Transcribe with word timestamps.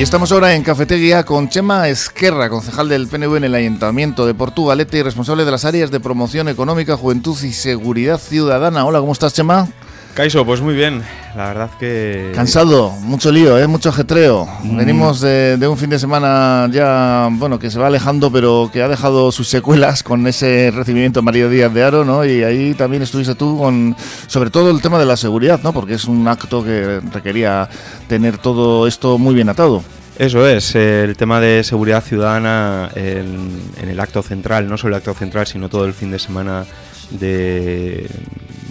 Y 0.00 0.02
estamos 0.02 0.32
ahora 0.32 0.54
en 0.54 0.62
Cafetería 0.62 1.24
con 1.24 1.50
Chema 1.50 1.86
Esquerra, 1.88 2.48
concejal 2.48 2.88
del 2.88 3.06
PNV 3.06 3.36
en 3.36 3.44
el 3.44 3.54
Ayuntamiento 3.54 4.24
de 4.24 4.32
Portugalete 4.32 4.96
y 4.96 5.02
responsable 5.02 5.44
de 5.44 5.50
las 5.50 5.66
áreas 5.66 5.90
de 5.90 6.00
promoción 6.00 6.48
económica, 6.48 6.96
juventud 6.96 7.36
y 7.42 7.52
seguridad 7.52 8.18
ciudadana. 8.18 8.86
Hola, 8.86 9.00
¿cómo 9.00 9.12
estás, 9.12 9.34
Chema? 9.34 9.68
Caiso, 10.14 10.44
pues 10.44 10.60
muy 10.60 10.74
bien. 10.74 11.02
La 11.36 11.48
verdad 11.48 11.70
que. 11.78 12.32
Cansado, 12.34 12.90
mucho 12.90 13.30
lío, 13.30 13.56
¿eh? 13.58 13.66
mucho 13.68 13.90
ajetreo. 13.90 14.48
Mm. 14.62 14.76
Venimos 14.76 15.20
de, 15.20 15.56
un 15.68 15.76
fin 15.76 15.90
de 15.90 15.98
semana 15.98 16.68
ya, 16.72 17.28
bueno, 17.30 17.58
que 17.58 17.70
se 17.70 17.78
va 17.78 17.86
alejando, 17.86 18.32
pero 18.32 18.70
que 18.72 18.82
ha 18.82 18.88
dejado 18.88 19.30
sus 19.30 19.48
secuelas 19.48 20.02
con 20.02 20.26
ese 20.26 20.72
recibimiento 20.74 21.22
María 21.22 21.48
Díaz 21.48 21.72
de 21.72 21.84
Aro, 21.84 22.04
¿no? 22.04 22.24
Y 22.24 22.42
ahí 22.42 22.74
también 22.74 23.02
estuviste 23.02 23.36
tú 23.36 23.58
con, 23.58 23.96
sobre 24.26 24.50
todo 24.50 24.70
el 24.70 24.82
tema 24.82 24.98
de 24.98 25.06
la 25.06 25.16
seguridad, 25.16 25.60
¿no? 25.62 25.72
Porque 25.72 25.94
es 25.94 26.06
un 26.06 26.26
acto 26.26 26.64
que 26.64 27.00
requería 27.12 27.68
tener 28.08 28.38
todo 28.38 28.88
esto 28.88 29.16
muy 29.16 29.34
bien 29.34 29.48
atado. 29.48 29.84
Eso 30.18 30.46
es, 30.46 30.74
el 30.74 31.16
tema 31.16 31.40
de 31.40 31.62
seguridad 31.64 32.02
ciudadana 32.02 32.90
en, 32.94 33.72
en 33.80 33.88
el 33.88 34.00
acto 34.00 34.22
central, 34.22 34.68
no 34.68 34.76
solo 34.76 34.96
el 34.96 34.98
acto 34.98 35.14
central, 35.14 35.46
sino 35.46 35.68
todo 35.68 35.86
el 35.86 35.94
fin 35.94 36.10
de 36.10 36.18
semana 36.18 36.66
de, 37.10 38.08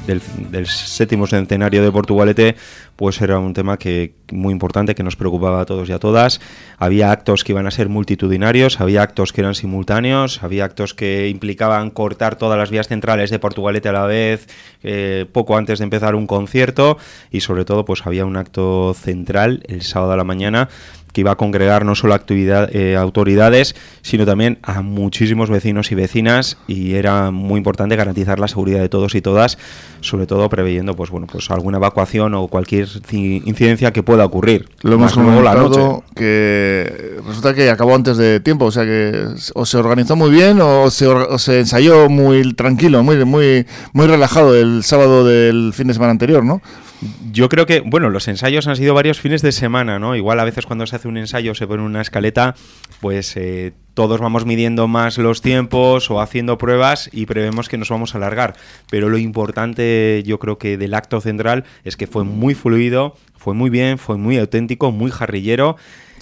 del, 0.10 0.68
séptimo 0.68 1.28
centenario 1.28 1.84
de 1.84 1.92
Portugalete, 1.92 2.56
pues 2.96 3.22
era 3.22 3.40
un 3.40 3.54
tema 3.54 3.78
que 3.78 4.14
muy 4.32 4.52
importante 4.52 4.96
que 4.96 5.04
nos 5.04 5.16
preocupaba 5.16 5.62
a 5.62 5.66
todos 5.66 5.88
y 5.90 5.92
a 5.92 6.00
todas. 6.00 6.42
Había 6.78 7.12
actos 7.12 7.44
que 7.44 7.54
iban 7.54 7.68
a 7.68 7.72
ser 7.72 7.90
multitudinarios, 7.90 8.82
había 8.82 9.02
actos 9.02 9.34
que 9.34 9.42
eran 9.42 9.56
simultáneos, 9.56 10.44
había 10.44 10.66
actos 10.66 10.94
que 10.94 11.30
implicaban 11.30 11.90
cortar 11.90 12.36
todas 12.36 12.58
las 12.58 12.70
vías 12.70 12.88
centrales 12.88 13.30
de 13.30 13.40
Portugalete 13.40 13.90
a 13.90 13.94
la 13.94 14.06
vez, 14.06 14.48
eh, 14.84 15.26
poco 15.32 15.58
antes 15.58 15.80
de 15.80 15.84
empezar 15.84 16.16
un 16.16 16.28
concierto 16.28 16.98
y 17.32 17.42
sobre 17.42 17.66
todo 17.66 17.86
pues 17.86 18.06
había 18.06 18.26
un 18.26 18.38
acto 18.38 18.94
central 18.94 19.64
el 19.68 19.82
sábado 19.82 20.14
a 20.14 20.18
la 20.18 20.24
mañana 20.24 20.70
que 21.14 21.22
iba 21.22 21.32
a 21.32 21.36
congregar 21.36 21.86
no 21.86 21.96
solo 21.96 22.14
actividad, 22.14 22.74
eh, 22.76 22.96
autoridades, 22.96 23.76
sino 24.02 24.26
también 24.26 24.60
a 24.64 24.82
muchísimos 24.82 25.50
vecinos 25.50 25.92
y 25.92 25.96
vecinas 25.96 26.58
y 26.68 26.96
era 26.96 27.32
muy 27.32 27.58
importante 27.58 27.96
garantizar 27.96 28.40
la 28.40 28.48
seguridad 28.48 28.80
de 28.80 28.90
todos 28.90 29.16
y 29.16 29.22
todas, 29.22 29.58
sobre 30.02 30.28
todo 30.28 30.50
preveyendo 30.50 30.96
pues 30.96 31.10
bueno 31.10 31.28
pues 31.28 31.50
alguna 31.52 31.78
evacuación 31.78 32.34
o 32.34 32.48
cualquier 32.48 32.88
incidencia 33.12 33.92
que 33.92 34.04
pueda 34.04 34.26
ocurrir. 34.26 34.70
Lo 34.82 34.96
hemos 34.96 35.14
comentado 35.14 36.04
que 36.16 37.18
resulta 37.26 37.54
que 37.54 37.70
acabó 37.70 37.96
antes 37.96 38.18
de 38.18 38.40
tiempo, 38.40 38.66
o 38.66 38.72
sea 38.72 38.84
que 38.86 39.28
o 39.56 39.66
se 39.66 39.78
organizó 39.78 40.16
muy 40.16 40.32
bien 40.32 40.60
o 40.62 40.90
se, 40.90 41.08
o 41.08 41.38
se 41.38 41.60
ensayó 41.60 42.10
muy 42.10 42.54
tranquilo, 42.54 43.04
muy 43.04 43.24
muy 43.26 43.66
muy 43.94 44.08
relajado 44.08 44.56
el 44.56 44.84
sábado 44.84 45.26
del 45.26 45.72
fin 45.74 45.88
de 45.88 45.94
semana 45.94 46.12
anterior, 46.12 46.44
¿no? 46.44 46.62
Yo 47.32 47.48
creo 47.48 47.66
que, 47.66 47.82
bueno, 47.82 48.10
los 48.10 48.28
ensayos 48.28 48.68
han 48.68 48.76
sido 48.76 48.94
varios 48.94 49.20
fines 49.20 49.42
de 49.42 49.52
semana, 49.52 50.00
¿no? 50.00 50.16
Igual 50.16 50.40
a 50.40 50.44
veces 50.44 50.66
cuando 50.66 50.86
se 50.86 50.96
hace 50.96 51.08
un 51.08 51.18
ensayo 51.18 51.56
se 51.56 51.68
pone 51.68 51.84
una 51.84 52.02
escaleta, 52.02 52.56
pues 53.00 53.38
eh, 53.38 53.74
todos 54.00 54.22
vamos 54.22 54.46
midiendo 54.46 54.88
más 54.88 55.18
los 55.18 55.42
tiempos 55.42 56.10
o 56.10 56.22
haciendo 56.22 56.58
pruebas 56.58 57.10
y 57.12 57.26
prevemos 57.26 57.68
que 57.68 57.78
nos 57.78 57.90
vamos 57.90 58.16
a 58.16 58.18
alargar. 58.18 58.56
Pero 58.90 59.10
lo 59.10 59.18
importante, 59.18 60.24
yo 60.26 60.40
creo 60.40 60.58
que 60.58 60.78
del 60.78 60.94
acto 60.94 61.20
central 61.20 61.66
es 61.84 61.98
que 61.98 62.08
fue 62.08 62.24
muy 62.24 62.56
fluido, 62.56 63.18
fue 63.36 63.54
muy 63.54 63.70
bien, 63.70 63.98
fue 63.98 64.16
muy 64.16 64.38
auténtico, 64.38 64.94
muy 64.94 65.12
jarrillero. 65.12 65.76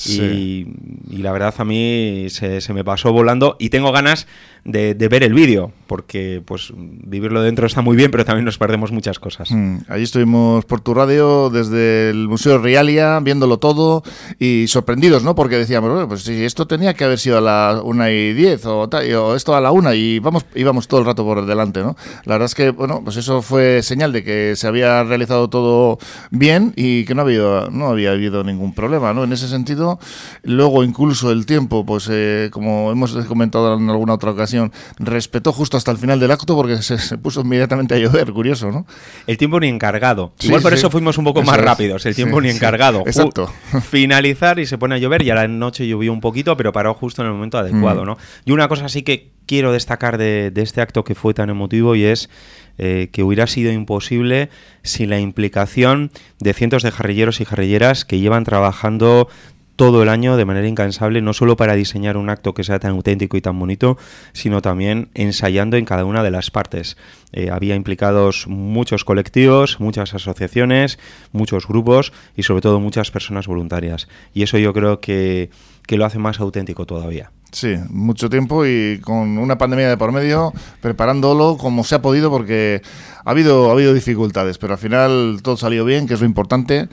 Y, 0.07 0.65
la 1.11 1.31
verdad 1.31 1.53
a 1.57 1.65
mí 1.65 2.27
se, 2.29 2.61
se, 2.61 2.73
me 2.73 2.83
pasó 2.83 3.11
volando 3.11 3.57
y 3.59 3.69
tengo 3.69 3.91
ganas 3.91 4.27
de, 4.67 5.07
ver 5.07 5.23
el 5.23 5.33
vídeo, 5.33 5.71
porque 5.88 6.41
pues 6.45 6.73
vivirlo 6.75 7.41
dentro 7.41 7.65
está 7.65 7.81
muy 7.81 7.95
bien, 7.95 8.11
pero 8.11 8.25
también 8.25 8.45
nos 8.45 8.57
perdemos 8.57 8.91
muchas 8.91 9.17
cosas. 9.17 9.49
Mm, 9.49 9.77
allí 9.88 10.03
estuvimos 10.03 10.65
por 10.65 10.81
tu 10.81 10.94
radio 10.94 11.49
desde 11.49 12.09
el 12.09 12.27
Museo 12.27 12.57
Rialia, 12.57 13.19
viéndolo 13.21 13.59
todo 13.59 14.03
y 14.39 14.65
sorprendidos, 14.67 15.23
¿no? 15.23 15.35
Porque 15.35 15.57
decíamos, 15.57 15.89
bueno, 15.89 16.07
pues 16.07 16.23
si 16.23 16.44
esto 16.44 16.67
tenía 16.67 16.94
que 16.94 17.05
haber 17.05 17.17
sido 17.17 17.38
a 17.38 17.41
la 17.41 17.66
una 17.73 18.11
y 18.11 18.33
diez 18.33 18.66
o, 18.66 18.83
o 18.83 19.35
esto 19.35 19.55
a 19.55 19.61
la 19.61 19.72
una 19.72 19.95
y 19.95 20.19
vamos, 20.19 20.45
íbamos 20.55 20.88
todo 20.88 21.00
el 21.00 21.05
rato 21.05 21.23
por 21.23 21.45
delante, 21.45 21.81
¿no? 21.81 21.95
La 22.25 22.35
verdad 22.35 22.45
es 22.45 22.55
que, 22.55 22.72
bueno, 22.72 23.01
pues 23.03 23.17
eso 23.17 23.41
fue 23.41 23.81
señal 23.83 24.11
de 24.11 24.23
que 24.23 24.55
se 24.55 24.67
había 24.67 25.03
realizado 25.03 25.50
todo 25.50 26.00
bien 26.31 26.73
y 26.75 27.06
que 27.06 27.16
no 27.16 27.22
había, 27.22 27.67
no 27.72 27.88
había 27.88 28.11
habido 28.11 28.44
ningún 28.44 28.73
problema, 28.73 29.13
¿no? 29.13 29.23
En 29.23 29.33
ese 29.33 29.47
sentido, 29.47 30.00
luego 30.44 30.83
incluso 30.83 31.31
el 31.31 31.45
tiempo, 31.45 31.85
pues 31.85 32.07
eh, 32.11 32.50
como 32.51 32.91
hemos 32.91 33.13
comentado 33.25 33.75
en 33.75 33.89
alguna 33.89 34.13
otra 34.13 34.31
ocasión, 34.31 34.72
respetó 35.00 35.51
justo 35.51 35.77
hasta 35.77 35.91
el 35.91 35.97
final 35.97 36.19
del 36.19 36.31
acto 36.31 36.56
porque 36.56 36.81
se, 36.81 37.17
puso 37.17 37.41
inmediatamente 37.41 37.95
a 37.95 37.97
llover, 37.97 38.31
curioso, 38.31 38.72
¿no? 38.72 38.85
El 39.25 39.38
tiempo 39.38 39.59
ni 39.59 39.67
encargado. 39.67 40.31
Igual 40.41 40.61
por 40.61 40.73
eso 40.73 40.89
fuimos 40.89 41.17
un 41.17 41.25
poco 41.25 41.41
más 41.44 41.57
rápidos, 41.57 42.06
el 42.06 42.16
tiempo 42.16 42.41
ni 42.41 42.50
encargado. 42.50 43.03
Exacto. 43.06 43.51
Finalizar 43.89 44.59
y 44.59 44.66
se 44.66 44.77
pone 44.77 44.95
a 44.95 44.97
llover 44.97 45.22
y 45.22 45.29
a 45.29 45.35
la 45.35 45.47
noche 45.47 45.88
llovió 45.88 46.11
un 46.11 46.22
poquito, 46.22 46.57
pero 46.57 46.72
paró 46.72 46.94
justo 46.94 47.22
en 47.22 47.27
el 47.27 47.33
momento 47.33 47.47
adecuado, 47.56 48.03
mm. 48.03 48.06
¿no? 48.06 48.18
Y 48.46 48.52
una 48.52 48.68
cosa 48.68 48.90
sí 48.90 49.03
que 49.03 49.31
quiero 49.46 49.72
destacar 49.72 50.18
de, 50.18 50.52
este 50.56 50.81
acto 50.81 51.03
que 51.03 51.16
fue 51.16 51.34
tan 51.34 51.50
emotivo 51.50 51.96
y 51.96 52.03
es 52.03 52.30
eh, 52.78 53.09
que 53.12 53.24
hubiera 53.24 53.47
sido 53.47 53.72
imposible 53.72 54.50
sin 54.84 55.09
la 55.09 55.19
implicación 55.19 56.12
de 56.40 56.53
cientos 56.53 56.84
de 56.84 56.91
jarrilleros 56.91 57.41
y 57.41 57.46
jarrilleras 57.46 58.06
que 58.06 58.19
llevan 58.19 58.44
trabajando 58.44 59.30
todo 59.78 60.02
el 60.02 60.09
año 60.09 60.38
de 60.38 60.44
manera 60.44 60.68
incansable, 60.68 61.22
no 61.22 61.34
solo 61.34 61.56
para 61.56 61.75
diseñar 61.75 62.18
un 62.18 62.30
acto 62.30 62.53
que 62.53 62.63
sea 62.63 62.80
tan 62.80 62.91
auténtico 62.91 63.38
y 63.38 63.41
tan 63.41 63.57
bonito, 63.57 63.97
sino 64.34 64.62
también 64.62 65.09
ensayando 65.13 65.78
en 65.78 65.86
cada 65.86 66.03
una 66.03 66.24
de 66.24 66.31
las 66.31 66.50
partes. 66.50 66.97
Eh, 67.31 67.52
había 67.52 67.75
implicados 67.75 68.47
muchos 68.47 69.06
colectivos, 69.06 69.80
muchas 69.80 70.16
asociaciones, 70.16 70.97
muchos 71.31 71.68
grupos 71.68 72.12
y 72.36 72.44
sobre 72.44 72.62
todo 72.62 72.80
muchas 72.80 73.12
personas 73.12 73.46
voluntarias. 73.46 74.07
Y 74.34 74.41
eso 74.41 74.57
yo 74.57 74.74
creo 74.74 75.00
que, 75.00 75.52
que 75.88 75.98
lo 75.98 76.06
hace 76.06 76.20
más 76.20 76.40
auténtico 76.40 76.86
todavía. 76.86 77.31
Sí, 77.52 77.75
mucho 77.90 78.30
tiempo 78.30 78.66
y 78.66 79.00
con 79.02 79.38
una 79.38 79.58
pandemia 79.58 79.88
de 79.88 79.98
por 79.98 80.12
medio, 80.12 80.53
preparándolo 80.81 81.58
como 81.58 81.86
se 81.86 81.96
ha 81.96 82.02
podido 82.02 82.30
porque 82.30 82.81
ha 83.24 83.31
habido, 83.31 83.70
ha 83.70 83.72
habido 83.72 83.94
dificultades, 83.94 84.58
pero 84.58 84.74
al 84.74 84.80
final 84.80 85.40
todo 85.42 85.56
salió 85.56 85.86
bien, 85.86 86.08
que 86.08 86.16
es 86.16 86.20
lo 86.20 86.25
importante. 86.25 86.90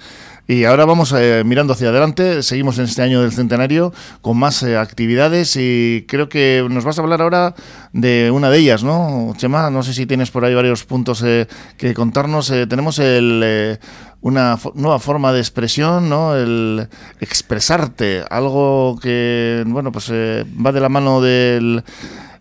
Y 0.46 0.64
ahora 0.64 0.84
vamos 0.84 1.12
eh, 1.16 1.42
mirando 1.44 1.72
hacia 1.72 1.88
adelante, 1.88 2.42
seguimos 2.42 2.78
en 2.78 2.84
este 2.84 3.00
año 3.00 3.22
del 3.22 3.32
centenario 3.32 3.94
con 4.20 4.36
más 4.36 4.62
eh, 4.62 4.76
actividades 4.76 5.56
y 5.56 6.04
creo 6.06 6.28
que 6.28 6.64
nos 6.70 6.84
vas 6.84 6.98
a 6.98 7.02
hablar 7.02 7.22
ahora 7.22 7.54
de 7.94 8.30
una 8.30 8.50
de 8.50 8.58
ellas, 8.58 8.84
¿no? 8.84 9.32
Chema, 9.38 9.70
no 9.70 9.82
sé 9.82 9.94
si 9.94 10.04
tienes 10.04 10.30
por 10.30 10.44
ahí 10.44 10.54
varios 10.54 10.84
puntos 10.84 11.22
eh, 11.24 11.48
que 11.78 11.94
contarnos. 11.94 12.48
tenemos 12.68 12.98
el, 12.98 13.78
una 14.24 14.58
nueva 14.74 14.98
forma 14.98 15.34
de 15.34 15.40
expresión, 15.40 16.08
¿no? 16.08 16.34
El 16.34 16.88
expresarte, 17.20 18.24
algo 18.30 18.98
que, 19.00 19.62
bueno, 19.66 19.92
pues 19.92 20.10
va 20.10 20.72
de 20.72 20.80
la 20.80 20.88
mano 20.88 21.20
del 21.20 21.84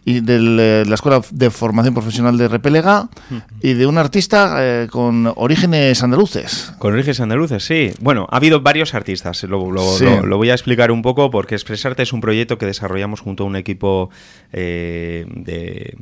y 0.06 0.22
de 0.22 0.86
la 0.86 0.96
Escuela 0.96 1.22
de 1.32 1.50
Formación 1.50 1.94
Profesional 1.94 2.38
de 2.38 2.48
Repelega 2.48 3.10
y 3.62 3.74
de 3.74 3.86
un 3.86 3.98
artista 3.98 4.56
eh, 4.60 4.88
con 4.90 5.32
orígenes 5.36 6.02
andaluces. 6.04 6.74
Con 6.80 6.94
orígenes 6.94 7.20
andaluces, 7.20 7.66
sí. 7.66 7.92
Bueno, 8.00 8.28
ha 8.30 8.38
habido 8.38 8.62
varios 8.62 8.94
artistas, 8.94 9.44
lo, 9.44 9.72
lo, 9.72 10.38
voy 10.38 10.50
a 10.50 10.54
explicar 10.54 10.92
un 10.92 11.02
poco 11.02 11.32
porque 11.32 11.56
Expresarte 11.56 12.04
es 12.04 12.14
un 12.14 12.22
proyecto 12.22 12.58
que 12.58 12.66
desarrollamos 12.66 13.20
junto 13.20 13.44
a 13.44 13.48
un 13.48 13.56
equipo 13.58 14.10
eh, 14.54 15.26
de 15.28 15.98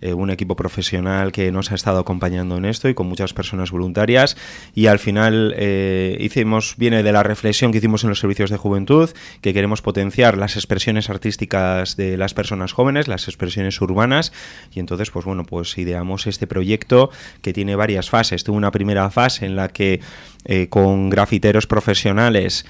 eh, 0.00 0.14
un 0.14 0.30
equipo 0.30 0.54
profesional 0.54 1.32
que 1.32 1.50
nos 1.50 1.72
ha 1.72 1.74
estado 1.74 1.98
acompañando 1.98 2.56
en 2.56 2.64
esto 2.64 2.88
y 2.88 2.94
con 2.94 3.08
muchas 3.08 3.32
personas 3.32 3.72
voluntarias. 3.72 4.36
Y 4.72 4.86
al 4.86 5.00
final 5.00 5.54
eh, 5.56 6.16
hicimos, 6.20 6.74
viene 6.76 7.02
de 7.02 7.10
la 7.10 7.24
reflexión 7.24 7.72
que 7.72 7.78
hicimos 7.78 8.04
en 8.04 8.10
los 8.10 8.20
servicios 8.20 8.48
de 8.50 8.58
juventud, 8.58 9.10
que 9.40 9.52
queremos 9.52 9.82
potenciar 9.82 10.38
las 10.38 10.54
expresiones 10.54 11.10
artísticas 11.10 11.96
de 11.96 12.16
las 12.16 12.32
personas 12.32 12.72
jóvenes, 12.72 13.08
las 13.08 13.26
expresiones 13.26 13.80
urbanas. 13.80 14.32
Y 14.72 14.78
entonces 14.78 15.10
pues 15.10 15.24
bueno, 15.24 15.44
pues 15.44 15.76
ideamos 15.78 16.28
este 16.28 16.46
proyecto 16.46 17.10
que 17.42 17.52
tiene 17.52 17.74
varias 17.74 18.08
fases. 18.08 18.44
Tuvo 18.44 18.56
una 18.56 18.70
primera 18.70 19.10
fase 19.10 19.46
en 19.46 19.56
la 19.56 19.68
que 19.68 20.00
eh, 20.44 20.68
con 20.68 21.10
grafiteros 21.10 21.66
profesionales 21.66 22.66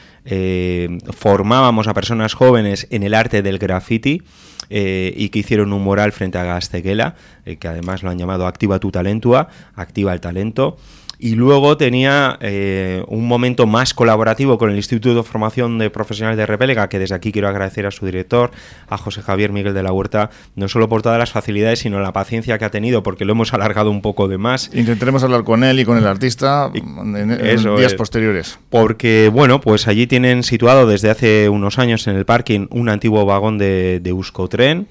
formábamos 1.17 1.89
a 1.89 1.95
personas 1.95 2.35
jóvenes 2.35 2.87
en 2.91 3.03
el 3.03 3.15
arte 3.15 3.41
del 3.41 3.59
graffiti 3.59 4.23
eh, 4.71 5.13
y 5.17 5.31
que 5.31 5.41
hicieron 5.41 5.73
un 5.73 5.83
mural 5.83 6.13
frente 6.13 6.39
a 6.39 6.45
Gasteguela, 6.45 7.15
eh, 7.45 7.57
que 7.57 7.69
además 7.69 8.03
lo 8.03 8.11
han 8.11 8.19
llamado 8.19 8.47
Activa 8.47 8.79
tu 8.79 8.91
Talentua, 8.91 9.49
Activa 9.75 10.13
el 10.13 10.21
Talento. 10.21 10.77
Y 11.19 11.35
luego 11.35 11.77
tenía 11.77 12.39
eh, 12.41 13.03
un 13.09 13.27
momento 13.27 13.67
más 13.67 13.93
colaborativo 13.93 14.57
con 14.57 14.71
el 14.71 14.77
Instituto 14.77 15.15
de 15.15 15.23
Formación 15.23 15.79
de 15.79 15.91
Profesionales 15.91 16.37
de 16.37 16.47
Repélega, 16.47 16.89
que 16.89 16.99
desde 16.99 17.15
aquí 17.15 17.33
quiero 17.33 17.49
agradecer 17.49 17.87
a 17.87 17.91
su 17.91 18.07
director, 18.07 18.53
a 18.89 18.97
José 18.97 19.23
Javier 19.23 19.53
Miguel 19.53 19.75
de 19.75 19.83
la 19.83 19.93
Huerta, 19.93 20.31
no 20.55 20.69
solo 20.69 20.89
por 20.89 21.03
todas 21.03 21.19
las 21.19 21.33
facilidades, 21.33 21.81
sino 21.81 22.01
la 22.01 22.13
paciencia 22.13 22.59
que 22.59 22.65
ha 22.65 22.71
tenido, 22.71 23.03
porque 23.03 23.25
lo 23.25 23.33
hemos 23.33 23.53
alargado 23.53 23.91
un 23.91 24.01
poco 24.01 24.29
de 24.29 24.39
más. 24.39 24.71
Intentaremos 24.73 25.23
hablar 25.25 25.43
con 25.43 25.65
él 25.65 25.81
y 25.81 25.85
con 25.85 25.99
el 25.99 26.07
artista 26.07 26.71
en, 26.75 27.77
días 27.77 27.95
posteriores. 27.95 28.59
Porque, 28.71 29.29
bueno, 29.33 29.61
pues 29.61 29.89
allí 29.89 30.07
tienen 30.07 30.45
situado 30.45 30.87
desde 30.87 31.11
hace 31.11 31.49
unos 31.49 31.79
años 31.79 32.07
en 32.07 32.17
el 32.17 32.25
parking 32.25 32.67
un 32.71 32.89
antiguo 32.89 33.25
vagón 33.27 33.59
de, 33.59 34.01
de 34.01 34.11
Euskotren, 34.11 34.87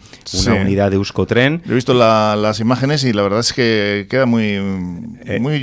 una 0.45 0.56
unidad 0.56 0.89
de 0.89 0.97
Euskotren. 0.97 1.62
Yo 1.65 1.71
he 1.71 1.75
visto 1.75 1.94
las 1.94 2.59
imágenes 2.59 3.03
y 3.06 3.13
la 3.13 3.21
verdad 3.21 3.39
es 3.39 3.53
que 3.53 4.07
queda 4.09 4.25
muy, 4.25 4.44
eh, 5.25 5.39
muy 5.39 5.59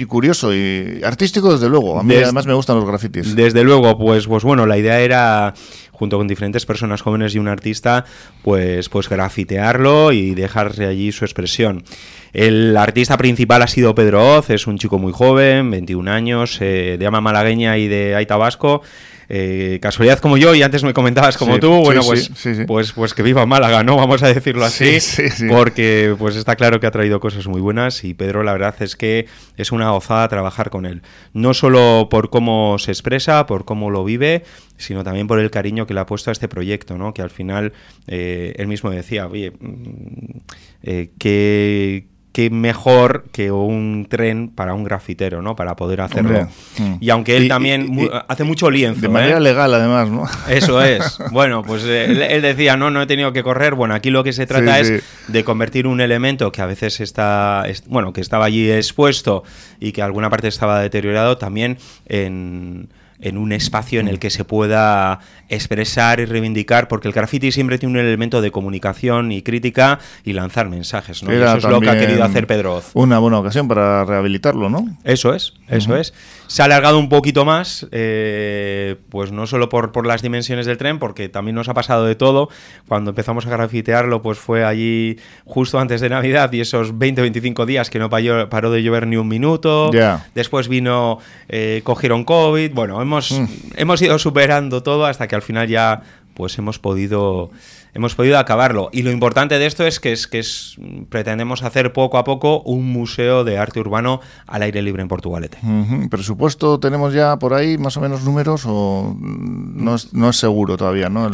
y 0.55 1.03
artístico 1.05 1.53
desde 1.53 1.69
luego. 1.69 1.99
A 1.99 2.03
mí 2.03 2.15
además 2.15 2.47
me 2.47 2.55
gustan 2.55 2.77
los 2.77 2.87
grafitis. 2.87 3.35
Desde 3.35 3.65
luego, 3.65 3.99
pues, 3.99 4.27
pues 4.27 4.45
bueno, 4.45 4.67
la 4.67 4.79
idea 4.79 5.01
era 5.01 5.55
junto 5.93 6.19
con 6.19 6.29
diferentes 6.29 6.67
personas 6.67 7.03
jóvenes 7.03 7.35
y 7.35 7.39
un 7.39 7.49
artista, 7.49 8.05
pues, 8.43 8.89
pues 8.89 9.09
grafitearlo 9.09 10.13
y 10.13 10.35
dejarse 10.35 10.87
allí 10.87 11.13
su 11.13 11.25
expresión. 11.25 11.85
El 12.33 12.77
artista 12.77 13.17
principal 13.17 13.63
ha 13.63 13.69
sido 13.69 13.95
Pedro 13.95 14.39
Oz, 14.39 14.51
es 14.51 14.67
un 14.67 14.77
chico 14.77 14.99
muy 14.99 15.13
joven, 15.13 15.71
21 15.71 16.11
años, 16.11 16.59
eh, 16.61 16.97
de 16.99 17.07
ama 17.07 17.21
malagueña 17.21 17.79
y 17.79 17.87
de 17.87 18.17
Aita 18.17 18.37
Vasco. 18.37 18.83
Eh, 19.37 19.81
casualidad 19.83 20.21
como 20.21 20.37
yo, 20.37 20.55
y 20.55 20.63
antes 20.63 20.85
me 20.85 20.95
comentabas 20.95 21.37
como 21.37 21.59
tú, 21.59 21.69
bueno, 21.83 22.03
pues, 22.05 22.31
pues, 22.69 22.93
pues 22.93 23.15
que 23.15 23.23
viva 23.25 23.45
Málaga, 23.47 23.83
¿no? 23.83 23.97
Vamos 23.97 24.23
a 24.23 24.29
decirlo 24.29 24.65
así, 24.65 24.99
porque 25.49 26.15
pues 26.17 26.37
está 26.37 26.55
claro 26.55 26.79
que 26.79 26.87
ha 26.87 26.93
traído 26.93 27.19
cosas 27.19 27.49
muy 27.49 27.61
buenas 27.61 28.05
y 28.05 28.15
Pedro 28.15 28.45
la 28.45 28.53
verdad 28.53 28.77
es 28.79 28.95
que 28.95 29.27
es 29.57 29.73
una 29.73 29.91
gozada 29.91 30.29
trabajar 30.29 30.71
con 30.71 30.87
él. 30.87 31.03
No 31.33 31.53
solo 31.53 32.07
por 32.09 32.31
cómo 32.31 32.79
se 32.79 32.93
expresa, 32.93 33.45
por 33.47 33.65
cómo 33.65 33.91
lo 33.91 34.05
vive, 34.05 34.45
sino 34.77 35.03
también 35.03 35.27
por 35.27 35.41
el 35.41 35.51
cariño 35.51 35.85
que 35.89 35.95
le 35.95 36.01
ha 36.01 36.07
puesto 36.07 36.31
a 36.31 36.33
este 36.33 36.47
proyecto, 36.47 36.97
¿no? 36.97 37.13
Que 37.13 37.23
al 37.23 37.31
final 37.31 37.73
eh, 38.07 38.55
él 38.57 38.69
mismo 38.69 38.91
decía, 38.91 39.27
oye, 39.27 39.51
mm, 39.51 40.39
eh, 40.85 41.11
que 41.19 42.07
qué 42.35 42.51
mejor 42.51 43.27
que 43.31 43.53
un 43.53 44.09
tren 44.11 44.49
para 44.49 44.75
un 44.75 44.83
grafitero, 44.83 45.41
¿no? 45.41 45.55
Para 45.55 45.77
poder 45.77 46.01
hacerlo. 46.01 46.49
Mm. 46.79 46.97
Y 46.99 47.11
aunque 47.11 47.37
él 47.37 47.47
también 47.47 48.11
hace 48.27 48.43
mucho 48.43 48.73
lienzo. 48.73 49.03
De 49.03 49.09
manera 49.09 49.39
¿eh? 49.39 49.41
legal, 49.41 49.73
además, 49.73 50.09
¿no? 50.11 50.25
Eso 50.49 50.83
es. 50.83 51.19
Bueno, 51.31 51.63
pues 51.63 51.85
él, 51.85 52.43
decía, 52.43 52.77
no, 52.77 52.91
no 52.91 53.03
he 53.03 53.07
tenido 53.07 53.33
que 53.33 53.45
correr. 53.45 53.75
Bueno, 53.75 53.95
aquí 53.95 54.11
lo 54.11 54.25
que 54.25 54.33
se 54.33 54.47
trata 54.47 54.81
es 54.81 55.05
de 55.29 55.45
convertir 55.45 55.87
un 55.87 56.01
elemento 56.01 56.51
que 56.51 56.61
a 56.61 56.67
veces 56.67 57.01
está, 57.01 57.65
bueno, 57.87 58.13
que 58.13 58.21
estaba 58.21 58.47
allí 58.47 58.69
expuesto 58.69 59.45
y 59.79 59.93
que 59.93 60.03
alguna 60.03 60.29
parte 60.29 60.49
estaba 60.49 60.81
deteriorado, 60.81 61.39
también 61.39 61.79
en 62.07 62.89
en 63.25 63.39
un 63.39 63.53
espacio 63.53 64.01
en 64.01 64.09
el 64.09 64.19
que 64.19 64.29
se 64.29 64.45
pueda 64.45 65.19
expresar 65.49 66.21
y 66.21 66.27
reivindicar, 66.27 66.89
porque 66.89 67.09
el 67.09 67.15
graffiti 67.15 67.53
siempre 67.53 67.79
tiene 67.79 67.99
un 67.99 68.07
elemento 68.07 68.43
de 68.43 68.51
comunicación 68.51 69.33
y 69.33 69.41
crítica 69.43 69.99
y 70.25 70.35
lanzar 70.35 70.69
mensajes, 70.69 71.23
¿no? 71.23 71.33
eso 71.33 71.57
es 71.57 71.65
lo 71.65 71.81
que 71.81 71.89
ha 71.89 71.99
querido 71.99 72.23
hacer 72.23 72.47
Pedro 72.47 72.77
Oz. 72.77 72.91
Una 72.93 73.19
buena 73.19 73.39
ocasión 73.39 73.67
para 73.67 74.05
rehabilitarlo, 74.05 74.69
¿no? 74.69 74.97
Eso 75.05 75.35
es, 75.35 75.55
eso 75.69 75.97
es. 75.97 76.13
Se 76.47 76.63
ha 76.63 76.67
alargado 76.67 76.99
un 76.99 77.09
poquito 77.09 77.45
más, 77.45 77.87
eh, 77.91 78.97
pues 79.09 79.33
no 79.33 79.47
solo 79.47 79.69
por, 79.69 79.93
por 79.93 80.07
las 80.07 80.23
dimensiones 80.23 80.67
del 80.67 80.77
tren, 80.77 80.99
porque 80.99 81.29
también 81.29 81.55
nos 81.55 81.69
ha 81.69 81.75
pasado 81.75 82.05
de 82.05 82.15
todo. 82.15 82.49
Cuando 82.87 83.11
empezamos 83.11 83.47
a 83.47 83.51
grafitearlo, 83.51 84.23
pues 84.23 84.39
fue 84.39 84.65
allí 84.65 85.19
justo 85.45 85.79
antes 85.79 86.01
de 86.01 86.09
Navidad 86.09 86.53
y 86.53 86.61
esos 86.61 86.95
20-25 86.95 87.65
días 87.67 87.91
que 87.91 87.99
no 87.99 88.11
paró, 88.11 88.71
de 88.71 88.83
llover 88.83 89.07
ni 89.07 89.17
un 89.17 89.29
minuto. 89.29 89.91
Después 90.35 90.69
vino, 90.69 91.19
eh, 91.49 91.81
cogieron 91.85 92.25
COVID. 92.25 92.73
Bueno, 92.73 93.01
hemos, 93.01 93.33
mm. 93.33 93.47
hemos 93.77 94.03
ido 94.03 94.19
superando 94.19 94.83
todo 94.83 95.07
hasta 95.07 95.27
que 95.27 95.35
al 95.35 95.43
final 95.43 95.69
ya 95.69 96.03
pues 96.35 96.59
hemos 96.59 96.79
podido 96.79 97.51
hemos 97.95 98.15
podido 98.15 98.39
acabarlo. 98.39 98.91
Y 98.93 99.03
lo 99.03 99.11
importante 99.11 99.59
de 99.59 99.67
esto 99.67 99.87
es 99.87 100.01
que, 100.01 100.13
es 100.13 100.27
que 100.27 100.41
es, 100.41 100.77
pretendemos 101.09 101.63
hacer 101.63 101.93
poco 101.93 102.19
a 102.19 102.25
poco 102.25 102.61
un 102.63 102.93
museo 102.93 103.45
de 103.45 103.57
arte 103.57 103.81
urbano 103.81 104.21
al 104.47 104.63
aire 104.63 104.83
libre 104.83 105.03
en 105.03 105.09
Portugalete. 105.09 105.59
¿Presupuesto 106.11 106.79
tenemos 106.81 107.15
ya 107.15 107.39
por 107.39 107.55
ahí 107.55 107.79
más 107.79 107.97
o 107.97 108.01
menos 108.01 108.25
números 108.25 108.65
o 108.67 109.17
no 109.19 109.95
es, 109.95 110.13
no 110.13 110.31
es 110.31 110.37
seguro 110.37 110.77
todavía? 110.77 111.09
¿no? 111.09 111.31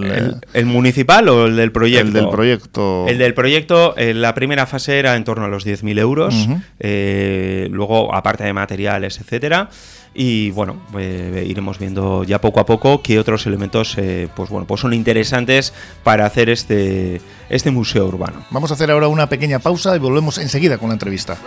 El, 0.52 0.66
municipal 0.66 1.28
o 1.28 1.46
el 1.46 1.56
del 1.56 1.72
proyecto? 1.72 2.06
El 2.06 2.12
del 2.12 2.28
proyecto. 2.28 3.06
El 3.08 3.18
del 3.18 3.34
proyecto, 3.34 3.94
en 3.96 4.08
eh, 4.08 4.14
la 4.14 4.34
primera 4.34 4.66
fase 4.66 4.98
era 4.98 5.16
en 5.16 5.24
torno 5.24 5.46
a 5.46 5.48
los 5.48 5.66
10.000 5.66 5.98
euros, 5.98 6.48
eh, 6.78 7.68
luego 7.70 8.14
aparte 8.14 8.44
de 8.44 8.52
materiales, 8.52 9.18
etcétera 9.20 9.70
y 10.14 10.50
bueno, 10.50 10.76
eh, 10.98 11.44
iremos 11.48 11.78
viendo 11.78 12.24
ya 12.24 12.40
poco 12.40 12.60
a 12.60 12.66
poco 12.66 13.02
qué 13.02 13.18
otros 13.18 13.46
elementos 13.46 13.96
eh, 13.96 14.28
pues 14.34 14.50
bueno, 14.50 14.66
pues 14.66 14.80
son 14.80 14.92
interesantes 14.92 15.72
para 16.02 16.26
hacer 16.26 16.50
este, 16.50 17.20
este 17.48 17.70
museo 17.70 18.06
urbano. 18.06 18.44
Vamos 18.50 18.70
a 18.70 18.74
hacer 18.74 18.90
ahora 18.90 19.08
una 19.08 19.28
pequeña 19.28 19.58
pausa 19.60 19.94
y 19.94 19.98
volvemos 19.98 20.38
enseguida 20.38 20.78
con 20.78 20.88
la 20.88 20.94
entrevista. 20.94 21.38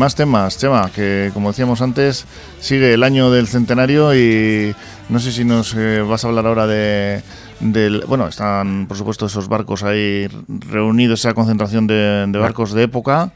Más 0.00 0.14
temas, 0.14 0.56
Chema, 0.56 0.90
que 0.90 1.30
como 1.34 1.50
decíamos 1.50 1.82
antes, 1.82 2.24
sigue 2.58 2.94
el 2.94 3.02
año 3.02 3.30
del 3.30 3.46
centenario 3.46 4.14
y 4.14 4.74
no 5.10 5.18
sé 5.18 5.32
si 5.32 5.44
nos 5.44 5.74
eh, 5.74 6.02
vas 6.02 6.24
a 6.24 6.28
hablar 6.28 6.46
ahora 6.46 6.66
de, 6.66 7.22
del... 7.60 8.04
Bueno, 8.06 8.28
están 8.28 8.86
por 8.86 8.96
supuesto 8.96 9.26
esos 9.26 9.48
barcos 9.48 9.82
ahí 9.82 10.28
reunidos, 10.68 11.20
esa 11.20 11.34
concentración 11.34 11.86
de, 11.86 12.30
barcos 12.38 12.72
de 12.72 12.84
época. 12.84 13.32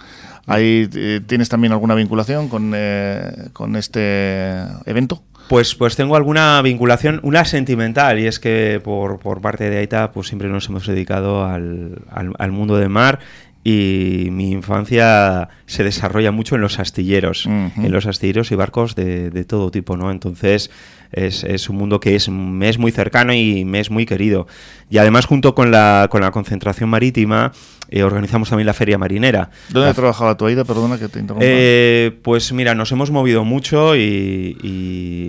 Ahí 0.47 0.88
eh, 0.94 1.21
tienes 1.26 1.49
también 1.49 1.73
alguna 1.73 1.94
vinculación 1.94 2.49
con, 2.49 2.73
eh, 2.75 3.49
con 3.53 3.76
este 3.76 4.62
evento. 4.87 5.23
Pues, 5.49 5.75
pues 5.75 5.97
tengo 5.97 6.17
alguna 6.17 6.62
vinculación, 6.62 7.21
una 7.23 7.44
sentimental, 7.44 8.19
y 8.19 8.27
es 8.27 8.38
que 8.38 8.81
por, 8.82 9.19
por 9.19 9.43
parte 9.43 9.69
de 9.69 9.79
Aita 9.79 10.11
pues 10.11 10.29
siempre 10.29 10.49
nos 10.49 10.69
hemos 10.69 10.87
dedicado 10.87 11.44
al, 11.44 12.03
al 12.11 12.53
mundo 12.53 12.77
del 12.79 12.88
mar 12.88 13.20
y 13.66 14.28
mi 14.31 14.50
infancia 14.50 15.49
se 15.64 15.84
desarrolla 15.84 16.31
mucho 16.31 16.55
en 16.55 16.61
los 16.61 16.78
astilleros, 16.78 17.46
en 17.46 17.90
los 17.90 18.05
astilleros 18.05 18.52
y 18.52 18.55
barcos 18.56 18.94
de, 18.94 19.31
de, 19.31 19.44
todo 19.46 19.70
tipo, 19.70 19.96
¿no? 19.96 20.11
Entonces 20.11 20.70
es, 21.12 21.44
es, 21.44 21.70
un 21.70 21.76
mundo 21.76 21.99
que 21.99 22.14
es, 22.14 22.28
me 22.28 22.69
es 22.69 22.78
muy 22.78 22.93
cercano 22.93 23.32
y 23.32 23.65
me 23.65 23.81
es 23.81 23.91
muy 23.91 24.05
querido. 24.05 24.46
Y 24.91 24.98
además 24.98 25.24
junto 25.24 25.55
con 25.55 25.70
la, 25.70 26.08
con 26.10 26.20
la 26.20 26.31
concentración 26.31 26.91
marítima 26.91 27.53
eh, 27.94 28.03
organizamos 28.03 28.48
también 28.48 28.67
la 28.67 28.74
feria 28.74 28.98
marinera. 28.98 29.51
¿Dónde 29.69 29.89
ha 29.89 29.94
trabajado 29.94 30.36
tu 30.36 30.46
Aida? 30.46 30.65
Perdona 30.65 30.98
que 30.98 31.08
te 31.08 31.20
interrumpa. 31.20 31.46
Eh, 31.48 32.19
pues 32.22 32.53
mira, 32.53 32.74
nos 32.74 32.91
hemos 32.91 33.13
movido 33.13 33.44
mucho 33.44 33.94
y, 33.94 34.58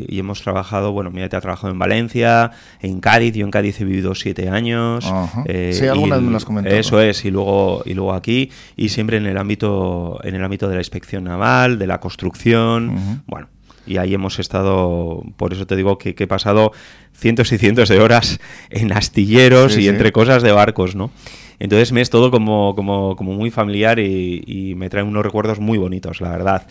y, 0.09 0.17
hemos 0.17 0.41
trabajado, 0.41 0.91
bueno, 0.91 1.11
mira, 1.11 1.29
te 1.29 1.35
ha 1.35 1.41
trabajado 1.41 1.71
en 1.71 1.77
Valencia, 1.77 2.49
en 2.81 3.01
Cádiz, 3.01 3.35
yo 3.35 3.45
en 3.45 3.51
Cádiz 3.51 3.79
he 3.81 3.85
vivido 3.85 4.15
siete 4.15 4.49
años. 4.49 5.05
Eh, 5.45 5.73
sí, 5.79 5.85
algunas 5.85 6.23
me 6.23 6.31
las 6.31 6.43
comentado. 6.43 6.75
Eso 6.75 6.99
es, 6.99 7.23
y 7.23 7.29
luego, 7.29 7.83
y 7.85 7.93
luego 7.93 8.13
aquí, 8.13 8.49
y 8.75 8.89
siempre 8.89 9.17
en 9.17 9.27
el 9.27 9.37
ámbito, 9.37 10.19
en 10.23 10.33
el 10.33 10.43
ámbito 10.43 10.67
de 10.67 10.73
la 10.73 10.81
inspección 10.81 11.25
naval, 11.25 11.77
de 11.77 11.85
la 11.85 11.99
construcción, 11.99 13.21
bueno, 13.27 13.47
y 13.85 13.97
ahí 13.97 14.15
hemos 14.15 14.39
estado, 14.39 15.21
por 15.37 15.53
eso 15.53 15.67
te 15.67 15.75
digo 15.75 15.99
que, 15.99 16.15
he 16.17 16.27
pasado 16.27 16.71
cientos 17.13 17.51
y 17.51 17.59
cientos 17.59 17.89
de 17.89 17.99
horas 17.99 18.39
en 18.71 18.91
astilleros 18.91 19.77
y 19.77 19.87
entre 19.87 20.11
cosas 20.11 20.41
de 20.41 20.51
barcos, 20.51 20.95
¿no? 20.95 21.11
Entonces 21.59 21.91
me 21.91 22.01
es 22.01 22.09
todo 22.09 22.31
como, 22.31 22.75
como, 22.75 23.15
como 23.15 23.33
muy 23.33 23.51
familiar 23.51 23.99
y, 23.99 24.73
me 24.75 24.89
trae 24.89 25.03
unos 25.03 25.23
recuerdos 25.23 25.59
muy 25.59 25.77
bonitos, 25.77 26.21
la 26.21 26.29
verdad. 26.29 26.67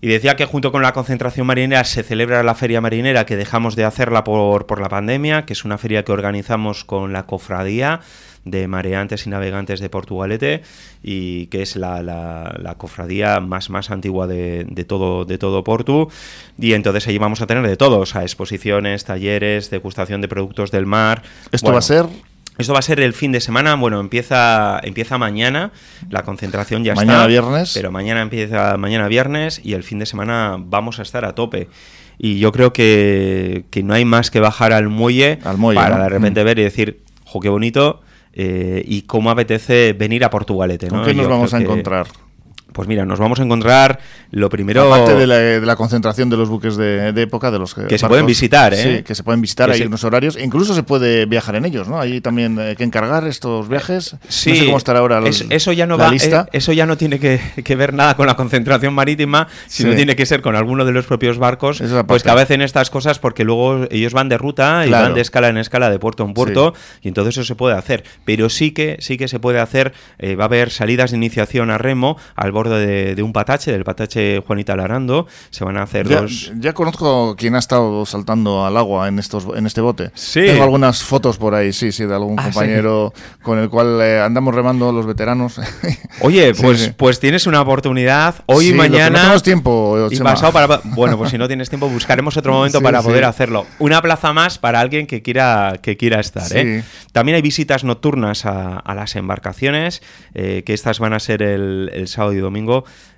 Y 0.00 0.08
decía 0.08 0.36
que 0.36 0.44
junto 0.44 0.72
con 0.72 0.82
la 0.82 0.92
concentración 0.92 1.46
marinera 1.46 1.84
se 1.84 2.02
celebra 2.02 2.42
la 2.42 2.54
feria 2.54 2.80
marinera, 2.80 3.24
que 3.24 3.36
dejamos 3.36 3.76
de 3.76 3.84
hacerla 3.84 4.24
por, 4.24 4.66
por 4.66 4.80
la 4.80 4.88
pandemia, 4.88 5.46
que 5.46 5.54
es 5.54 5.64
una 5.64 5.78
feria 5.78 6.04
que 6.04 6.12
organizamos 6.12 6.84
con 6.84 7.12
la 7.12 7.24
cofradía 7.24 8.00
de 8.44 8.68
mareantes 8.68 9.26
y 9.26 9.30
navegantes 9.30 9.80
de 9.80 9.90
Portugalete 9.90 10.62
y 11.02 11.46
que 11.46 11.62
es 11.62 11.74
la, 11.74 12.00
la, 12.02 12.74
cofradía 12.78 13.40
más, 13.40 13.70
más 13.70 13.90
antigua 13.90 14.28
de, 14.28 14.64
de, 14.70 14.84
todo, 14.84 15.24
de 15.24 15.36
todo 15.36 15.64
Portu 15.64 16.08
y 16.56 16.74
entonces 16.74 17.08
allí 17.08 17.18
vamos 17.18 17.40
a 17.42 17.48
tener 17.48 17.66
de 17.66 17.76
todo, 17.76 17.98
o 17.98 18.06
sea, 18.06 18.22
exposiciones, 18.22 19.04
talleres, 19.04 19.68
degustación 19.70 20.20
de 20.20 20.28
productos 20.28 20.70
del 20.70 20.86
mar. 20.86 21.22
¿Esto 21.50 21.72
va 21.72 21.80
a 21.80 21.82
ser 21.82 22.06
esto 22.58 22.72
va 22.72 22.78
a 22.78 22.82
ser 22.82 23.00
el 23.00 23.12
fin 23.12 23.32
de 23.32 23.40
semana, 23.40 23.74
bueno, 23.74 24.00
empieza, 24.00 24.80
empieza 24.82 25.18
mañana, 25.18 25.72
la 26.10 26.22
concentración 26.22 26.84
ya 26.84 26.92
está. 26.94 27.04
Mañana 27.04 27.26
viernes. 27.26 27.72
Pero 27.74 27.90
mañana 27.90 28.22
empieza 28.22 28.76
mañana 28.76 29.08
viernes 29.08 29.60
y 29.62 29.74
el 29.74 29.82
fin 29.82 29.98
de 29.98 30.06
semana 30.06 30.56
vamos 30.58 30.98
a 30.98 31.02
estar 31.02 31.24
a 31.24 31.34
tope. 31.34 31.68
Y 32.18 32.38
yo 32.38 32.52
creo 32.52 32.72
que, 32.72 33.66
que 33.70 33.82
no 33.82 33.92
hay 33.92 34.04
más 34.04 34.30
que 34.30 34.40
bajar 34.40 34.72
al 34.72 34.88
muelle, 34.88 35.38
para 35.74 35.98
de 35.98 36.08
repente 36.08 36.42
mm. 36.42 36.44
ver 36.44 36.58
y 36.58 36.62
decir, 36.62 37.02
jo, 37.24 37.40
qué 37.40 37.50
bonito, 37.50 38.00
eh, 38.32 38.82
y 38.86 39.02
cómo 39.02 39.30
apetece 39.30 39.92
venir 39.92 40.24
a 40.24 40.30
Portugalete. 40.30 40.86
¿no? 40.86 40.96
¿Con 40.96 41.04
qué 41.04 41.14
nos 41.14 41.28
vamos 41.28 41.52
a 41.52 41.58
encontrar? 41.58 42.06
Pues 42.76 42.88
mira, 42.88 43.06
nos 43.06 43.18
vamos 43.18 43.40
a 43.40 43.42
encontrar 43.42 44.00
lo 44.32 44.50
primero... 44.50 44.92
Aparte 44.92 45.14
de 45.14 45.26
la, 45.26 45.36
de 45.36 45.64
la 45.64 45.76
concentración 45.76 46.28
de 46.28 46.36
los 46.36 46.50
buques 46.50 46.76
de, 46.76 47.10
de 47.14 47.22
época, 47.22 47.50
de 47.50 47.58
los 47.58 47.74
que 47.74 47.96
se 47.96 48.06
pueden 48.06 48.26
visitar, 48.26 48.74
¿eh? 48.74 48.98
Sí, 48.98 49.02
que 49.02 49.14
se 49.14 49.22
pueden 49.22 49.40
visitar, 49.40 49.70
hay 49.70 49.80
unos 49.80 50.04
horarios, 50.04 50.36
incluso 50.38 50.74
se 50.74 50.82
puede 50.82 51.24
viajar 51.24 51.56
en 51.56 51.64
ellos, 51.64 51.88
¿no? 51.88 51.98
Hay 51.98 52.20
también 52.20 52.58
eh, 52.60 52.74
que 52.76 52.84
encargar 52.84 53.26
estos 53.26 53.66
viajes. 53.70 54.16
Sí, 54.28 54.50
no 54.50 54.56
sé 54.56 54.64
cómo 54.66 54.76
estará 54.76 54.98
ahora 54.98 55.26
es, 55.26 55.46
eso 55.48 55.72
ya 55.72 55.86
no 55.86 55.96
va, 55.96 56.10
lista. 56.10 56.48
Eh, 56.52 56.58
eso 56.58 56.74
ya 56.74 56.84
no 56.84 56.98
tiene 56.98 57.18
que, 57.18 57.40
que, 57.64 57.76
ver 57.76 57.94
nada 57.94 58.14
con 58.14 58.26
la 58.26 58.36
concentración 58.36 58.92
marítima, 58.92 59.48
sino 59.68 59.92
sí. 59.92 59.96
tiene 59.96 60.14
que 60.14 60.26
ser 60.26 60.42
con 60.42 60.54
alguno 60.54 60.84
de 60.84 60.92
los 60.92 61.06
propios 61.06 61.38
barcos, 61.38 61.82
pues 62.06 62.22
que 62.22 62.30
hacen 62.30 62.60
estas 62.60 62.90
cosas 62.90 63.18
porque 63.18 63.44
luego 63.44 63.86
ellos 63.90 64.12
van 64.12 64.28
de 64.28 64.36
ruta 64.36 64.84
y 64.84 64.88
Claro. 64.88 65.06
van 65.06 65.14
de 65.14 65.22
escala 65.22 65.48
en 65.48 65.56
escala, 65.56 65.88
de 65.88 65.98
puerto 65.98 66.24
en 66.24 66.34
puerto, 66.34 66.74
y 67.00 67.08
entonces 67.08 67.38
eso 67.38 67.44
se 67.44 67.54
puede 67.54 67.74
hacer. 67.74 68.04
Pero 68.26 68.50
sí 68.50 68.72
que 68.72 68.98
sí 69.00 69.16
que 69.16 69.28
se 69.28 69.40
puede 69.40 69.60
hacer, 69.60 69.94
eh, 70.18 70.36
va 70.36 70.44
a 70.44 70.46
haber 70.46 70.70
salidas 70.70 71.10
de 71.12 71.16
iniciación 71.16 71.70
a 71.70 71.78
remo 71.78 72.18
al 72.34 72.52
borde 72.52 72.65
de, 72.70 73.14
de 73.14 73.22
un 73.22 73.32
patache, 73.32 73.72
del 73.72 73.84
patache 73.84 74.42
Juanita 74.46 74.76
Larando, 74.76 75.26
se 75.50 75.64
van 75.64 75.76
a 75.76 75.82
hacer 75.82 76.08
Ya, 76.08 76.20
dos... 76.22 76.52
ya 76.58 76.72
conozco 76.72 77.34
quien 77.36 77.54
ha 77.54 77.58
estado 77.58 78.04
saltando 78.06 78.64
al 78.66 78.76
agua 78.76 79.08
en 79.08 79.18
estos 79.18 79.46
en 79.56 79.66
este 79.66 79.80
bote. 79.80 80.10
Sí. 80.14 80.40
Tengo 80.46 80.62
algunas 80.64 81.02
fotos 81.02 81.36
por 81.38 81.54
ahí, 81.54 81.72
sí, 81.72 81.92
sí, 81.92 82.04
de 82.04 82.14
algún 82.14 82.38
Ah, 82.38 82.44
compañero 82.44 83.12
con 83.42 83.58
el 83.58 83.68
cual 83.68 84.00
eh, 84.00 84.20
andamos 84.20 84.54
remando 84.54 84.92
los 84.92 85.06
veteranos. 85.06 85.60
Oye, 86.20 86.54
Sí, 86.54 86.62
pues, 86.62 86.80
sí. 86.80 86.90
pues 86.96 87.20
tienes 87.20 87.46
una 87.46 87.60
oportunidad 87.60 88.36
hoy 88.46 88.66
y 88.66 88.70
que 88.70 88.76
no 88.76 88.82
mañana. 88.82 89.20
tenemos 89.20 89.42
tiempo, 89.42 90.08
y 90.10 90.16
Chema. 90.16 90.32
pasado 90.32 90.52
para. 90.52 90.66
Bueno, 90.96 91.16
pues 91.18 91.30
si 91.30 91.38
no 91.38 91.46
tienes 91.46 91.68
tiempo, 91.68 91.88
buscaremos 91.88 92.36
otro 92.36 92.52
momento 92.52 92.80
para 92.80 93.02
poder 93.02 93.24
hacerlo. 93.24 93.66
Una 93.78 94.00
plaza 94.02 94.32
más 94.32 94.58
para 94.58 94.80
alguien 94.80 95.06
que 95.06 95.22
quiera, 95.22 95.78
que 95.82 95.96
quiera 95.96 96.20
estar. 96.20 96.46
¿eh? 96.56 96.82
También 97.12 97.36
hay 97.36 97.42
visitas 97.42 97.84
nocturnas 97.84 98.46
a, 98.46 98.78
a 98.78 98.94
las 98.94 99.14
embarcaciones, 99.16 100.02
eh, 100.34 100.62
que 100.64 100.72
estas 100.74 100.98
van 100.98 101.12
a 101.12 101.20
ser 101.20 101.42
el, 101.42 101.90
el 101.92 102.08
sábado 102.08 102.32
y 102.32 102.38
domingo. 102.38 102.55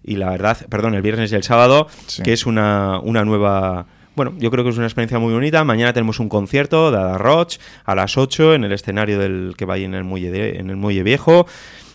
Y 0.04 0.16
la 0.16 0.30
verdad, 0.30 0.56
perdón, 0.68 0.94
el 0.94 1.02
viernes 1.02 1.30
y 1.32 1.34
el 1.34 1.42
sábado, 1.42 1.86
Sí. 2.06 2.22
que 2.22 2.32
es 2.32 2.46
una, 2.46 2.98
una 3.02 3.24
nueva. 3.24 3.86
Bueno, 4.16 4.34
yo 4.38 4.50
creo 4.50 4.64
que 4.64 4.70
es 4.70 4.76
una 4.76 4.86
experiencia 4.86 5.18
muy 5.20 5.32
bonita. 5.32 5.62
Mañana 5.62 5.92
tenemos 5.92 6.18
un 6.18 6.28
concierto 6.28 6.90
de 6.90 6.96
Ada 6.98 7.18
Roch 7.18 7.58
a 7.84 7.94
las 7.94 8.16
8 8.18 8.54
en 8.54 8.64
el 8.64 8.72
escenario 8.72 9.18
del 9.18 9.54
que 9.56 9.64
va 9.64 9.74
ahí 9.74 9.84
en 9.84 9.94
el 9.94 10.02
muelle, 10.04 10.30
de- 10.32 10.58
en 10.58 10.70
el 10.70 10.76
muelle 10.76 11.02
viejo. 11.04 11.46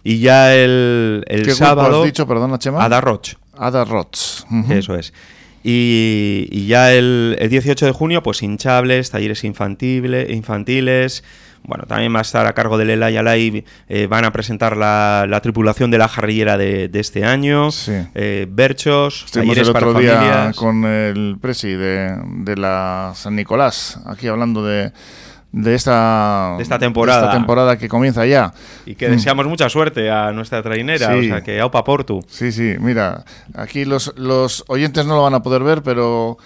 Y 0.06 0.20
ya 0.20 0.56
el, 0.56 1.24
el 1.28 1.44
¿Qué 1.44 1.52
sábado. 1.54 2.00
has 2.02 2.06
dicho, 2.06 2.26
perdona, 2.28 2.58
Chema? 2.60 2.84
Ada 2.84 3.02
Roch. 3.02 3.34
Ada 3.58 3.84
Rots. 3.86 4.46
Ujú. 4.50 4.72
Eso 4.74 4.96
es. 4.96 5.14
Y, 5.66 6.48
y 6.52 6.68
ya 6.68 6.94
el, 6.94 7.36
el 7.40 7.50
18 7.50 7.86
de 7.86 7.92
junio, 7.94 8.22
pues 8.24 8.42
hinchables, 8.44 9.12
talleres 9.12 9.44
infantile- 9.44 10.30
infantiles. 10.30 11.24
Bueno, 11.66 11.86
también 11.88 12.14
va 12.14 12.20
a 12.20 12.22
estar 12.24 12.46
a 12.46 12.54
cargo 12.54 12.78
del 12.78 12.90
Ela 12.90 13.10
y 13.10 13.16
Alay, 13.18 13.64
eh, 13.88 14.08
van 14.08 14.26
a 14.26 14.32
presentar 14.34 14.76
la, 14.76 15.26
la 15.30 15.40
tripulación 15.42 15.92
de 15.92 15.98
la 15.98 16.08
jarrillera 16.10 16.58
de, 16.58 16.90
de 16.90 17.00
este 17.00 17.24
año. 17.24 17.72
Sí. 17.72 17.94
eh, 18.16 18.48
berchos, 18.50 19.24
Estuvimos 19.26 19.58
el 19.58 19.70
otro 19.70 19.74
para 19.94 20.00
día 20.00 20.16
familias. 20.18 20.56
con 20.58 20.84
el 20.86 21.38
presi 21.42 21.70
de, 21.72 22.18
de 22.40 22.56
la 22.58 23.14
San 23.16 23.36
Nicolás, 23.38 24.00
aquí 24.06 24.28
hablando 24.28 24.66
de, 24.66 24.92
de 25.54 25.76
esta, 25.76 26.56
De 26.58 26.64
esta 26.64 26.80
temporada. 26.80 27.20
de 27.22 27.26
esta 27.28 27.38
temporada 27.38 27.78
que 27.78 27.88
comienza 27.88 28.26
ya. 28.26 28.52
Y 28.86 28.96
que 28.96 29.08
deseamos 29.08 29.46
mucha 29.46 29.70
suerte 29.70 30.12
a 30.12 30.32
nuestra 30.34 30.62
trainera, 30.64 31.14
Sí. 31.14 31.20
o 31.20 31.24
sea, 31.34 31.42
que 31.44 31.62
aupa 31.62 31.84
portu. 31.86 32.22
Sí, 32.28 32.52
sí, 32.52 32.76
mira, 32.80 33.24
aquí 33.56 33.86
los, 33.86 34.14
los 34.18 34.66
oyentes 34.68 35.06
no 35.06 35.16
lo 35.16 35.22
van 35.24 35.36
a 35.36 35.42
poder 35.44 35.64
ver, 35.64 35.82
pero 35.82 36.38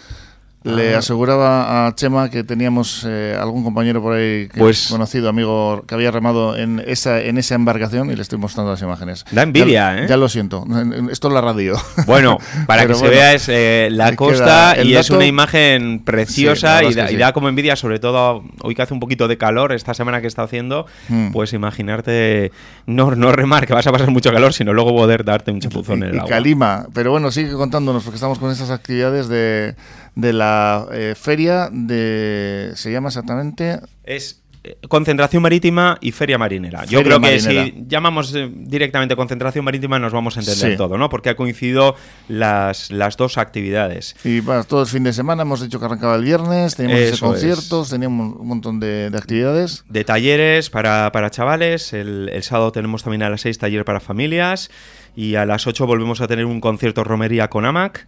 le 0.63 0.95
Ah. 0.95 0.99
aseguraba 0.99 1.87
a 1.87 1.95
Chema 1.95 2.29
que 2.29 2.43
teníamos 2.43 3.05
eh, 3.07 3.37
algún 3.39 3.63
compañero 3.63 4.01
por 4.01 4.13
ahí 4.15 4.49
que- 4.49 4.59
Pues- 4.59 4.87
conocido, 4.89 5.29
amigo, 5.29 5.85
que 5.87 5.95
había 5.95 6.11
remado 6.11 6.57
en 6.57 6.83
esa, 6.85 7.21
en 7.21 7.37
esa 7.37 7.55
embarcación 7.55 8.11
y 8.11 8.15
le 8.15 8.21
estoy 8.21 8.37
mostrando 8.37 8.71
las 8.71 8.81
imágenes. 8.81 9.23
Da 9.31 9.43
envidia, 9.43 9.95
ya, 9.95 10.03
¿eh? 10.03 10.07
Ya 10.09 10.17
lo 10.17 10.27
siento, 10.27 10.65
esto 11.11 11.27
es 11.29 11.33
la 11.33 11.41
radio. 11.41 11.75
Bueno, 12.05 12.37
para 12.65 12.81
que 12.81 12.93
bueno, 12.93 12.99
se 12.99 13.09
vea 13.09 13.33
es 13.33 13.47
eh, 13.49 13.89
la 13.91 14.15
costa 14.15 14.75
y 14.83 14.95
es 14.95 15.09
una 15.09 15.25
imagen 15.25 16.01
preciosa 16.03 16.79
Sí, 16.79 16.87
y, 16.87 16.93
da, 17.15 17.29
y 17.29 17.33
como 17.33 17.47
envidia, 17.49 17.75
sobre 17.75 17.99
todo 17.99 18.43
hoy 18.61 18.75
que 18.75 18.81
hace 18.81 18.93
un 18.93 18.99
poquito 18.99 19.27
de 19.27 19.37
calor, 19.37 19.71
esta 19.73 19.93
semana 19.93 20.21
que 20.21 20.27
está 20.27 20.43
haciendo, 20.43 20.85
Mm. 21.09 21.31
pues 21.31 21.53
imaginarte, 21.53 22.51
no, 22.85 23.11
no 23.15 23.31
remar 23.31 23.67
que 23.67 23.73
vas 23.73 23.87
a 23.87 23.91
pasar 23.91 24.09
mucho 24.11 24.31
calor, 24.31 24.53
sino 24.53 24.73
luego 24.73 24.95
poder 24.95 25.23
darte 25.23 25.51
un 25.51 25.59
chapuzón 25.59 26.03
en 26.03 26.09
el 26.09 26.15
y 26.15 26.17
agua. 26.17 26.29
Calima. 26.29 26.85
Pero 26.93 27.11
bueno, 27.11 27.31
sigue 27.31 27.53
contándonos 27.53 28.03
porque 28.03 28.15
estamos 28.15 28.39
con 28.39 28.51
esas 28.51 28.69
actividades 28.69 29.27
de, 29.27 29.75
de 30.17 30.33
la 30.33 30.87
eh, 30.91 31.13
feria 31.15 31.69
de... 31.71 32.71
¿Se 32.75 32.91
llama 32.91 33.09
exactamente? 33.09 33.79
Es 34.03 34.41
eh, 34.63 34.75
concentración 34.89 35.43
marítima 35.43 35.99
y 36.01 36.11
feria 36.11 36.39
marinera. 36.39 36.85
Yo 36.85 37.03
creo 37.03 37.21
que 37.21 37.39
si 37.39 37.85
llamamos 37.87 38.33
eh, 38.33 38.49
directamente 38.51 39.15
concentración 39.15 39.63
marítima 39.63 39.99
nos 39.99 40.11
vamos 40.11 40.35
a 40.35 40.39
entender 40.39 40.71
Sí. 40.71 40.75
todo, 40.75 40.97
¿no? 40.97 41.07
Porque 41.09 41.29
ha 41.29 41.35
coincidido 41.35 41.93
las, 42.29 42.89
las 42.89 43.15
dos 43.15 43.37
actividades. 43.37 44.15
Y 44.23 44.39
bueno, 44.39 44.63
todo 44.63 44.81
el 44.81 44.87
fin 44.87 45.03
de 45.03 45.13
semana 45.13 45.43
hemos 45.43 45.61
dicho 45.61 45.79
que 45.79 45.85
arrancaba 45.85 46.15
el 46.15 46.23
viernes, 46.23 46.75
teníamos 46.75 46.99
ese 46.99 47.13
Eso 47.13 47.25
es. 47.27 47.31
conciertos, 47.31 47.89
teníamos 47.91 48.37
un 48.39 48.47
montón 48.47 48.79
de, 48.79 49.11
de 49.11 49.17
actividades. 49.19 49.85
de 49.87 50.03
talleres 50.03 50.71
para, 50.71 51.11
para 51.11 51.29
chavales. 51.29 51.93
El, 51.93 52.29
el 52.33 52.41
sábado 52.41 52.71
tenemos 52.71 53.03
también 53.03 53.21
a 53.21 53.29
las 53.29 53.41
6 53.41 53.59
taller 53.59 53.85
para 53.85 53.99
familias. 53.99 54.71
Y 55.15 55.35
a 55.35 55.45
las 55.45 55.67
8 55.67 55.85
volvemos 55.85 56.21
a 56.21 56.27
tener 56.27 56.45
un 56.45 56.59
concierto 56.59 57.03
romería 57.03 57.49
con 57.49 57.65
AMAC. 57.65 58.07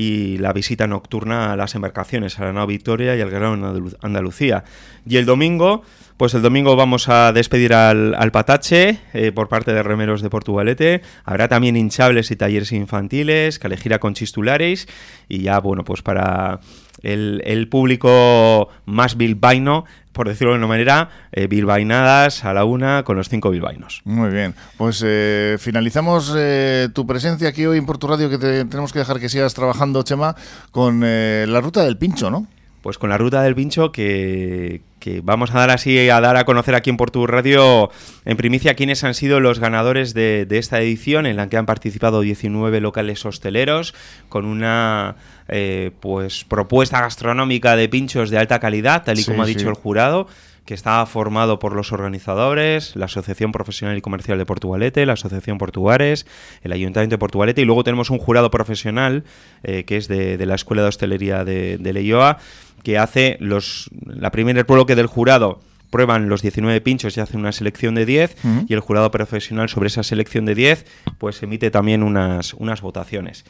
Y 0.00 0.38
la 0.38 0.52
visita 0.52 0.86
nocturna 0.86 1.52
a 1.52 1.56
las 1.56 1.74
embarcaciones, 1.74 2.38
a 2.38 2.44
la 2.44 2.52
nao 2.52 2.68
Victoria 2.68 3.16
y 3.16 3.20
al 3.20 3.30
Gran 3.30 3.60
Andalu- 3.60 3.96
Andalucía. 4.00 4.62
Y 5.04 5.16
el 5.16 5.26
domingo, 5.26 5.82
pues 6.16 6.34
el 6.34 6.42
domingo 6.42 6.76
vamos 6.76 7.08
a 7.08 7.32
despedir 7.32 7.74
al, 7.74 8.14
al 8.14 8.30
Patache 8.30 9.00
eh, 9.12 9.32
por 9.32 9.48
parte 9.48 9.72
de 9.72 9.82
Remeros 9.82 10.22
de 10.22 10.30
Portugalete. 10.30 11.02
Habrá 11.24 11.48
también 11.48 11.74
hinchables 11.76 12.30
y 12.30 12.36
talleres 12.36 12.70
infantiles, 12.70 13.58
calejira 13.58 13.98
con 13.98 14.14
chistulares. 14.14 14.86
Y 15.28 15.40
ya, 15.40 15.58
bueno, 15.58 15.82
pues 15.82 16.02
para 16.02 16.60
el, 17.02 17.42
el 17.44 17.66
público 17.68 18.68
más 18.86 19.16
bilbaíno, 19.16 19.84
por 20.18 20.28
decirlo 20.28 20.52
de 20.52 20.58
una 20.58 20.66
manera, 20.66 21.08
eh, 21.30 21.46
bilbainadas 21.46 22.44
a 22.44 22.52
la 22.52 22.64
una 22.64 23.04
con 23.04 23.16
los 23.16 23.28
cinco 23.28 23.50
bilbainos. 23.50 24.02
Muy 24.04 24.30
bien, 24.30 24.52
pues 24.76 25.00
eh, 25.06 25.56
finalizamos 25.60 26.34
eh, 26.36 26.88
tu 26.92 27.06
presencia 27.06 27.48
aquí 27.48 27.64
hoy 27.64 27.78
en 27.78 27.86
Porto 27.86 28.08
Radio, 28.08 28.28
que 28.28 28.36
te- 28.36 28.64
tenemos 28.64 28.92
que 28.92 28.98
dejar 28.98 29.20
que 29.20 29.28
sigas 29.28 29.54
trabajando, 29.54 30.02
Chema, 30.02 30.34
con 30.72 31.02
eh, 31.04 31.46
la 31.48 31.60
ruta 31.60 31.84
del 31.84 31.96
pincho, 31.98 32.30
¿no? 32.32 32.48
Pues 32.88 32.96
con 32.96 33.10
la 33.10 33.18
ruta 33.18 33.42
del 33.42 33.54
pincho 33.54 33.92
que, 33.92 34.80
que 34.98 35.20
vamos 35.22 35.50
a 35.50 35.58
dar 35.58 35.68
así, 35.68 36.08
a 36.08 36.22
dar 36.22 36.38
a 36.38 36.46
conocer 36.46 36.74
aquí 36.74 36.88
en 36.88 36.96
Portu 36.96 37.26
Radio 37.26 37.90
en 38.24 38.38
primicia 38.38 38.76
quiénes 38.76 39.04
han 39.04 39.12
sido 39.12 39.40
los 39.40 39.58
ganadores 39.58 40.14
de, 40.14 40.46
de 40.46 40.56
esta 40.56 40.80
edición 40.80 41.26
en 41.26 41.36
la 41.36 41.50
que 41.50 41.58
han 41.58 41.66
participado 41.66 42.22
19 42.22 42.80
locales 42.80 43.26
hosteleros 43.26 43.94
con 44.30 44.46
una 44.46 45.16
eh, 45.48 45.90
pues 46.00 46.44
propuesta 46.44 47.02
gastronómica 47.02 47.76
de 47.76 47.90
pinchos 47.90 48.30
de 48.30 48.38
alta 48.38 48.58
calidad, 48.58 49.04
tal 49.04 49.18
y 49.18 49.22
Sí, 49.22 49.30
como 49.30 49.42
ha 49.42 49.46
sí. 49.46 49.52
dicho 49.54 49.68
el 49.68 49.74
jurado 49.74 50.26
que 50.68 50.74
estaba 50.74 51.06
formado 51.06 51.58
por 51.58 51.74
los 51.74 51.92
organizadores, 51.92 52.94
la 52.94 53.06
Asociación 53.06 53.52
Profesional 53.52 53.96
y 53.96 54.02
Comercial 54.02 54.36
de 54.36 54.44
Portugalete, 54.44 55.06
la 55.06 55.14
Asociación 55.14 55.56
Portugares, 55.56 56.26
el 56.62 56.72
Ayuntamiento 56.72 57.14
de 57.14 57.18
Portugalete 57.18 57.62
y 57.62 57.64
luego 57.64 57.84
tenemos 57.84 58.10
un 58.10 58.18
jurado 58.18 58.50
profesional 58.50 59.24
eh, 59.62 59.84
que 59.84 59.96
es 59.96 60.08
de, 60.08 60.36
de 60.36 60.44
la 60.44 60.56
Escuela 60.56 60.82
de 60.82 60.88
Hostelería 60.88 61.42
de, 61.44 61.78
de 61.78 61.92
Leioa, 61.94 62.36
que 62.82 62.98
hace 62.98 63.36
los 63.40 63.90
la 64.06 64.30
primera 64.30 64.62
bloque 64.64 64.94
del 64.96 65.06
jurado 65.06 65.60
prueban 65.90 66.28
los 66.28 66.42
19 66.42 66.80
pinchos 66.82 67.16
y 67.16 67.20
hacen 67.20 67.40
una 67.40 67.52
selección 67.52 67.94
de 67.94 68.04
10 68.04 68.36
Ujú. 68.44 68.66
y 68.68 68.74
el 68.74 68.80
jurado 68.80 69.10
profesional 69.10 69.68
sobre 69.68 69.86
esa 69.86 70.02
selección 70.02 70.44
de 70.44 70.54
10 70.54 70.84
pues 71.18 71.42
emite 71.42 71.70
también 71.70 72.02
unas, 72.02 72.52
unas 72.54 72.80
votaciones. 72.82 73.44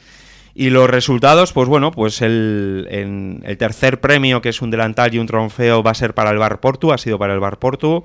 Y 0.55 0.71
los 0.71 0.89
resultados, 0.89 1.53
pues 1.53 1.69
bueno, 1.69 1.91
pues 1.91 2.21
el, 2.21 2.87
en- 2.89 3.41
el 3.45 3.57
tercer 3.57 3.99
premio, 4.01 4.41
que 4.41 4.49
es 4.49 4.61
un 4.61 4.71
delantal 4.71 5.13
y 5.13 5.19
un 5.19 5.27
trofeo, 5.27 5.83
va 5.83 5.91
a 5.91 5.95
ser 5.95 6.13
para 6.13 6.31
el 6.31 6.37
Bar 6.37 6.59
Portu, 6.59 6.91
ha 6.91 6.97
sido 6.97 7.17
para 7.17 7.33
el 7.33 7.39
Bar 7.39 7.59
Portu. 7.59 8.03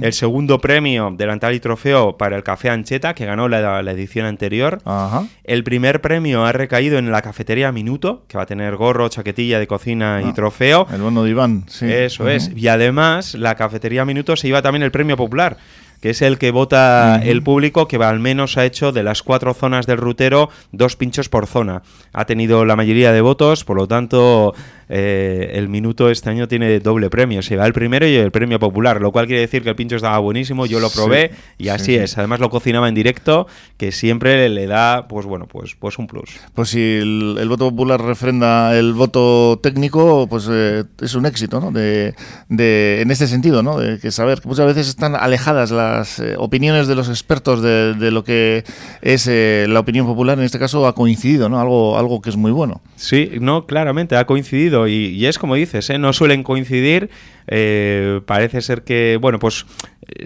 El 0.00 0.12
segundo 0.12 0.58
premio, 0.60 1.12
delantal 1.16 1.54
y 1.54 1.60
trofeo, 1.60 2.16
para 2.16 2.36
el 2.36 2.42
Café 2.42 2.70
Ancheta, 2.70 3.14
que 3.14 3.26
ganó 3.26 3.48
la, 3.48 3.82
la 3.82 3.90
edición 3.92 4.26
anterior. 4.26 4.78
Ajá. 4.84 5.26
El 5.44 5.64
primer 5.64 6.00
premio 6.00 6.44
ha 6.44 6.52
recaído 6.52 6.98
en 6.98 7.10
la 7.10 7.22
cafetería 7.22 7.72
Minuto, 7.72 8.24
que 8.28 8.36
va 8.36 8.44
a 8.44 8.46
tener 8.46 8.76
gorro, 8.76 9.08
chaquetilla 9.08 9.58
de 9.58 9.66
cocina 9.66 10.20
y 10.24 10.28
Ah, 10.30 10.32
trofeo. 10.34 10.86
El 10.92 11.02
bono 11.02 11.24
de 11.24 11.30
Iván, 11.30 11.64
sí. 11.68 11.86
Eso 11.90 12.28
es. 12.28 12.50
Y 12.54 12.68
además, 12.68 13.34
la 13.34 13.56
cafetería 13.56 14.04
Minuto 14.04 14.36
se 14.36 14.46
lleva 14.46 14.62
también 14.62 14.82
el 14.82 14.90
premio 14.90 15.16
popular, 15.16 15.56
que 16.00 16.10
es 16.10 16.22
el 16.22 16.38
que 16.38 16.50
vota 16.50 17.20
el 17.22 17.42
público, 17.42 17.86
que 17.86 17.96
al 17.96 18.20
menos 18.20 18.56
ha 18.56 18.64
hecho 18.64 18.92
de 18.92 19.02
las 19.02 19.22
cuatro 19.22 19.54
zonas 19.54 19.86
del 19.86 19.98
rutero 19.98 20.50
dos 20.72 20.96
pinchos 20.96 21.28
por 21.28 21.46
zona. 21.46 21.82
Ha 22.12 22.24
tenido 22.24 22.64
la 22.64 22.76
mayoría 22.76 23.12
de 23.12 23.20
votos, 23.20 23.64
por 23.64 23.76
lo 23.76 23.86
tanto, 23.86 24.54
eh, 24.92 25.52
el 25.54 25.68
minuto 25.68 26.10
este 26.10 26.30
año 26.30 26.48
tiene 26.48 26.80
doble 26.80 27.10
premio. 27.10 27.42
Se 27.42 27.56
va 27.56 27.64
el 27.64 27.72
primero 27.72 28.08
y 28.08 28.16
el 28.16 28.32
premio 28.32 28.58
popular, 28.58 29.00
lo 29.00 29.12
cual 29.12 29.26
quiere 29.26 29.42
decir 29.42 29.62
que 29.62 29.68
el 29.68 29.76
pincho 29.76 29.94
estaba 29.94 30.18
buenísimo. 30.18 30.66
Yo 30.66 30.80
lo 30.80 30.90
probé 30.90 31.30
y 31.58 31.68
así 31.68 31.94
es. 31.94 32.18
Además 32.18 32.40
lo 32.40 32.50
cocinaba 32.50 32.88
en 32.88 32.96
directo, 32.96 33.46
que 33.76 33.92
siempre 33.92 34.48
le 34.48 34.66
da, 34.66 35.06
pues 35.06 35.26
bueno, 35.26 35.46
pues, 35.46 35.76
pues 35.76 35.96
un 35.98 36.08
plus. 36.08 36.30
Pues 36.54 36.70
si 36.70 36.80
el, 36.80 37.48
voto 37.48 37.70
popular 37.70 38.02
refrenda 38.02 38.76
el 38.76 38.92
voto 38.92 39.60
técnico, 39.62 40.26
pues 40.28 40.48
eh, 40.50 40.82
es 41.00 41.14
un 41.14 41.24
éxito, 41.24 41.60
¿no? 41.60 41.70
De, 41.70 42.14
de, 42.48 43.00
en 43.00 43.12
este 43.12 43.28
sentido, 43.28 43.62
¿no? 43.62 43.78
De 43.78 44.00
que 44.00 44.10
saber 44.10 44.40
que 44.40 44.48
muchas 44.48 44.66
veces 44.66 44.88
están 44.88 45.14
alejadas 45.14 45.70
las 45.70 46.18
eh, 46.18 46.34
opiniones 46.36 46.88
de 46.88 46.96
los 46.96 47.08
expertos 47.08 47.62
de, 47.62 47.94
de 47.94 48.10
lo 48.10 48.24
que 48.24 48.64
es 49.02 49.30
la 49.30 49.78
opinión 49.78 50.06
popular. 50.06 50.36
En 50.36 50.44
este 50.44 50.58
caso 50.58 50.84
ha 50.88 50.96
coincidido, 50.96 51.48
¿no? 51.48 51.60
Algo, 51.60 51.96
algo 51.96 52.20
que 52.20 52.30
es 52.30 52.36
muy 52.36 52.50
bueno. 52.50 52.80
Sí, 52.96 53.30
no, 53.40 53.66
claramente 53.66 54.16
ha 54.16 54.26
coincidido 54.26 54.79
y, 54.88 55.26
es 55.26 55.38
como 55.38 55.54
dices, 55.54 55.90
¿eh? 55.90 55.98
no 55.98 56.12
suelen 56.12 56.42
coincidir. 56.42 57.10
Eh, 57.46 58.20
parece 58.26 58.60
ser 58.60 58.82
que, 58.82 59.18
bueno, 59.20 59.38
pues 59.38 59.66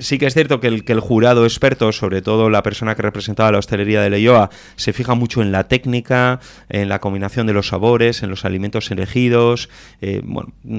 sí 0.01 0.19
que 0.19 0.27
es 0.27 0.35
cierto 0.35 0.61
que 0.61 0.69
el, 0.69 0.85
que 0.85 0.93
el 0.93 1.01
jurado 1.01 1.45
experto, 1.45 1.93
sobre 1.93 2.23
todo 2.23 2.51
la 2.51 2.63
persona 2.63 2.95
que 2.95 3.03
representaba 3.03 3.53
la 3.53 3.59
hostelería 3.59 4.01
de 4.01 4.11
Leyoa, 4.11 4.51
se 4.77 4.93
fija 4.93 5.15
mucho 5.15 5.43
en 5.43 5.53
la 5.53 5.69
técnica, 5.69 6.41
en 6.69 6.89
la 6.89 7.01
combinación 7.01 7.47
de 7.47 7.53
los 7.53 7.69
sabores, 7.69 8.23
en 8.23 8.31
los 8.31 8.45
alimentos 8.45 8.91
elegidos. 8.91 9.69
Eh, 10.01 10.23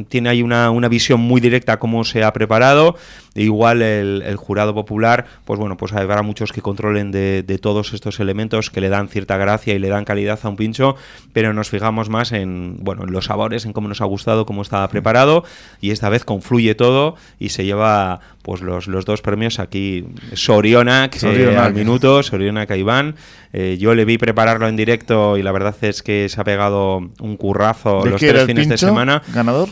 tiene 0.10 0.30
ahí 0.30 0.42
una, 0.42 0.70
una, 0.72 0.88
visión 0.88 1.20
muy 1.20 1.42
directa 1.42 1.80
cómo 1.80 2.04
se 2.04 2.24
ha 2.24 2.32
preparado. 2.34 2.96
igual 3.34 3.82
el, 3.82 4.36
jurado 4.38 4.74
popular, 4.74 5.26
pues 5.46 5.60
bueno, 5.60 5.78
pues 5.78 5.94
habrá 5.94 6.22
muchos 6.22 6.52
que 6.52 6.62
controlen 6.62 7.12
de, 7.12 7.44
de, 7.44 7.58
todos 7.58 7.94
estos 7.94 8.20
elementos 8.20 8.70
que 8.70 8.82
le 8.82 8.90
dan 8.90 9.08
cierta 9.08 9.38
gracia 9.38 9.74
y 9.74 9.80
le 9.80 9.90
dan 9.90 10.06
calidad 10.06 10.40
a 10.44 10.50
un 10.50 10.56
pincho, 10.56 10.96
pero 11.34 11.54
nos 11.54 11.70
fijamos 11.70 12.10
más 12.10 12.32
en, 12.32 12.78
bueno, 12.82 13.04
en 13.04 13.12
los 13.12 13.26
sabores, 13.26 13.66
en 13.66 13.74
cómo 13.74 13.88
nos 13.88 14.02
ha 14.02 14.06
gustado, 14.06 14.46
cómo 14.46 14.62
estaba 14.62 14.88
preparado 14.88 15.44
y 15.82 15.92
esta 15.92 16.10
vez 16.10 16.26
confluye 16.26 16.76
todo 16.76 17.16
y 17.40 17.50
se 17.50 17.66
lleva 17.66 18.22
pues 18.46 18.62
los, 18.62 18.88
los 18.96 19.06
dos 19.06 19.22
premios 19.22 19.60
aquí. 19.60 20.06
Sorionak, 20.34 21.22
eh, 21.24 21.56
al 21.56 21.74
minuto, 21.74 22.24
Sorionak 22.24 22.72
a 22.72 22.78
Iván. 22.78 23.16
Eh, 23.54 23.78
yo 23.80 23.94
le 23.94 24.06
vi 24.06 24.18
prepararlo 24.18 24.68
en 24.68 24.76
directo 24.76 25.38
y 25.38 25.44
la 25.44 25.52
verdad 25.52 25.76
es 25.82 26.02
que 26.02 26.28
se 26.30 26.42
ha 26.42 26.44
pegado 26.44 26.98
un 27.20 27.38
currazo 27.38 28.06
los 28.06 28.20
tres 28.20 28.46
fines 28.46 28.68
de 28.68 28.78
semana. 28.78 29.22
¿Ganador? 29.34 29.70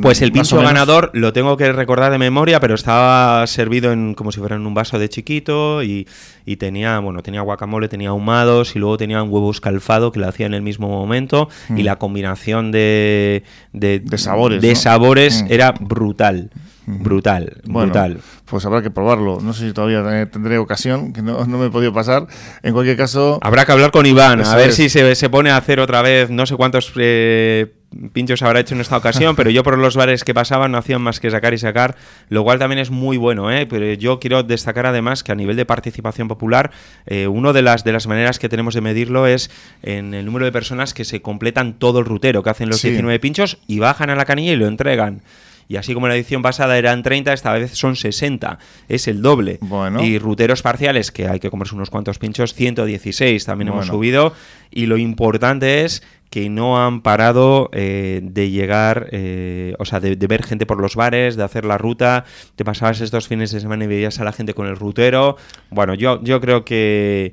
Pues 0.00 0.22
el 0.22 0.32
pincho 0.32 0.56
ganador 0.62 1.10
lo 1.12 1.34
tengo 1.34 1.58
que 1.58 1.70
recordar 1.70 2.10
de 2.10 2.16
memoria, 2.16 2.60
pero 2.60 2.74
estaba 2.74 3.46
servido 3.46 3.92
en 3.92 4.14
como 4.14 4.32
si 4.32 4.40
fuera 4.40 4.56
en 4.56 4.66
un 4.66 4.72
vaso 4.72 4.98
de 4.98 5.10
chiquito 5.10 5.82
y, 5.82 6.06
tenía, 6.58 6.98
bueno, 7.00 7.22
tenía 7.22 7.42
guacamole, 7.42 7.88
tenía 7.88 8.08
ahumados 8.08 8.74
y 8.74 8.78
luego 8.78 8.96
tenía 8.96 9.22
un 9.22 9.30
huevo 9.30 9.50
escalfado 9.50 10.12
que 10.12 10.20
lo 10.20 10.28
hacía 10.28 10.46
en 10.46 10.54
el 10.54 10.62
mismo 10.62 10.88
momento 10.88 11.50
y 11.68 11.82
mm. 11.82 11.84
la 11.84 11.96
combinación 11.96 12.72
de, 12.72 13.44
de, 13.74 14.02
sabores, 14.16 14.62
de 14.62 14.74
sabores 14.76 15.42
mm. 15.42 15.46
era 15.50 15.72
brutal. 15.72 16.50
Brutal, 16.86 17.60
brutal. 17.64 18.20
Pues 18.44 18.64
habrá 18.64 18.80
que 18.80 18.90
probarlo. 18.90 19.40
No 19.40 19.52
sé 19.52 19.66
si 19.66 19.72
todavía 19.72 20.30
tendré 20.30 20.58
ocasión, 20.58 21.12
que 21.12 21.20
no, 21.20 21.44
me 21.44 21.66
he 21.66 21.70
podido 21.70 21.92
pasar. 21.92 22.28
En 22.62 22.72
cualquier 22.72 22.96
caso. 22.96 23.40
Habrá 23.42 23.64
que 23.64 23.72
hablar 23.72 23.90
con 23.90 24.06
Iván, 24.06 24.44
a 24.44 24.54
ver 24.54 24.72
si 24.72 24.88
se, 24.88 25.14
se, 25.16 25.28
pone 25.28 25.50
a 25.50 25.56
hacer 25.56 25.80
otra 25.80 26.00
vez, 26.02 26.30
no 26.30 26.46
sé 26.46 26.54
cuántos 26.54 26.92
eh, 26.96 27.74
pinchos 28.12 28.42
habrá 28.42 28.60
hecho 28.60 28.74
en 28.74 28.80
esta 28.80 28.96
ocasión, 28.96 29.36
pero 29.36 29.50
yo 29.50 29.62
por 29.62 29.78
los 29.78 29.96
bares 29.96 30.24
que 30.24 30.34
pasaban 30.34 30.72
no 30.72 30.78
hacían 30.78 31.02
más 31.02 31.20
que 31.20 31.30
sacar 31.30 31.54
y 31.54 31.58
sacar, 31.58 31.96
lo 32.28 32.44
cual 32.44 32.58
también 32.58 32.78
es 32.78 32.90
muy 32.90 33.16
bueno. 33.16 33.50
¿eh? 33.50 33.66
Pero 33.66 33.92
yo 33.94 34.20
quiero 34.20 34.42
destacar 34.42 34.86
además 34.86 35.22
que 35.22 35.32
a 35.32 35.34
nivel 35.34 35.56
de 35.56 35.64
participación 35.64 36.28
popular, 36.28 36.70
eh, 37.06 37.26
una 37.26 37.52
de 37.52 37.62
las, 37.62 37.84
de 37.84 37.92
las 37.92 38.06
maneras 38.06 38.38
que 38.38 38.48
tenemos 38.48 38.74
de 38.74 38.80
medirlo 38.80 39.26
es 39.26 39.50
en 39.82 40.14
el 40.14 40.24
número 40.24 40.44
de 40.44 40.52
personas 40.52 40.94
que 40.94 41.04
se 41.04 41.22
completan 41.22 41.74
todo 41.78 41.98
el 41.98 42.04
rutero, 42.04 42.42
que 42.42 42.50
hacen 42.50 42.68
los 42.68 42.82
19 42.82 43.18
pinchos 43.18 43.58
y 43.66 43.78
bajan 43.78 44.10
a 44.10 44.16
la 44.16 44.24
canilla 44.24 44.52
y 44.52 44.56
lo 44.56 44.66
entregan. 44.66 45.22
Y 45.68 45.76
así 45.76 45.94
como 45.94 46.08
la 46.08 46.14
edición 46.14 46.42
pasada 46.42 46.78
eran 46.78 47.02
30, 47.02 47.32
esta 47.32 47.52
vez 47.52 47.72
son 47.72 47.96
60. 47.96 48.58
Es 48.88 49.08
el 49.08 49.22
doble. 49.22 49.58
Y 50.00 50.18
ruteros 50.18 50.62
parciales, 50.62 51.10
que 51.10 51.28
hay 51.28 51.40
que 51.40 51.50
comerse 51.50 51.74
unos 51.74 51.90
cuantos 51.90 52.18
pinchos, 52.18 52.54
116 52.54 53.44
también 53.44 53.68
hemos 53.68 53.86
subido. 53.86 54.32
Y 54.70 54.86
lo 54.86 54.96
importante 54.96 55.84
es 55.84 56.02
que 56.30 56.48
no 56.48 56.84
han 56.84 57.02
parado 57.02 57.70
eh, 57.72 58.20
de 58.22 58.50
llegar, 58.50 59.08
eh, 59.12 59.74
o 59.78 59.84
sea, 59.84 60.00
de, 60.00 60.14
ver 60.16 60.42
gente 60.42 60.66
por 60.66 60.80
los 60.80 60.96
bares, 60.96 61.36
de 61.36 61.44
hacer 61.44 61.64
la 61.64 61.78
ruta. 61.78 62.24
Te 62.56 62.64
pasabas 62.64 63.00
estos 63.00 63.28
fines 63.28 63.50
de 63.52 63.60
semana 63.60 63.84
y 63.84 63.88
veías 63.88 64.20
a 64.20 64.24
la 64.24 64.32
gente 64.32 64.54
con 64.54 64.66
el 64.66 64.76
rutero. 64.76 65.36
Bueno, 65.70 65.94
yo, 65.94 66.22
yo 66.22 66.40
creo 66.40 66.64
que 66.64 67.32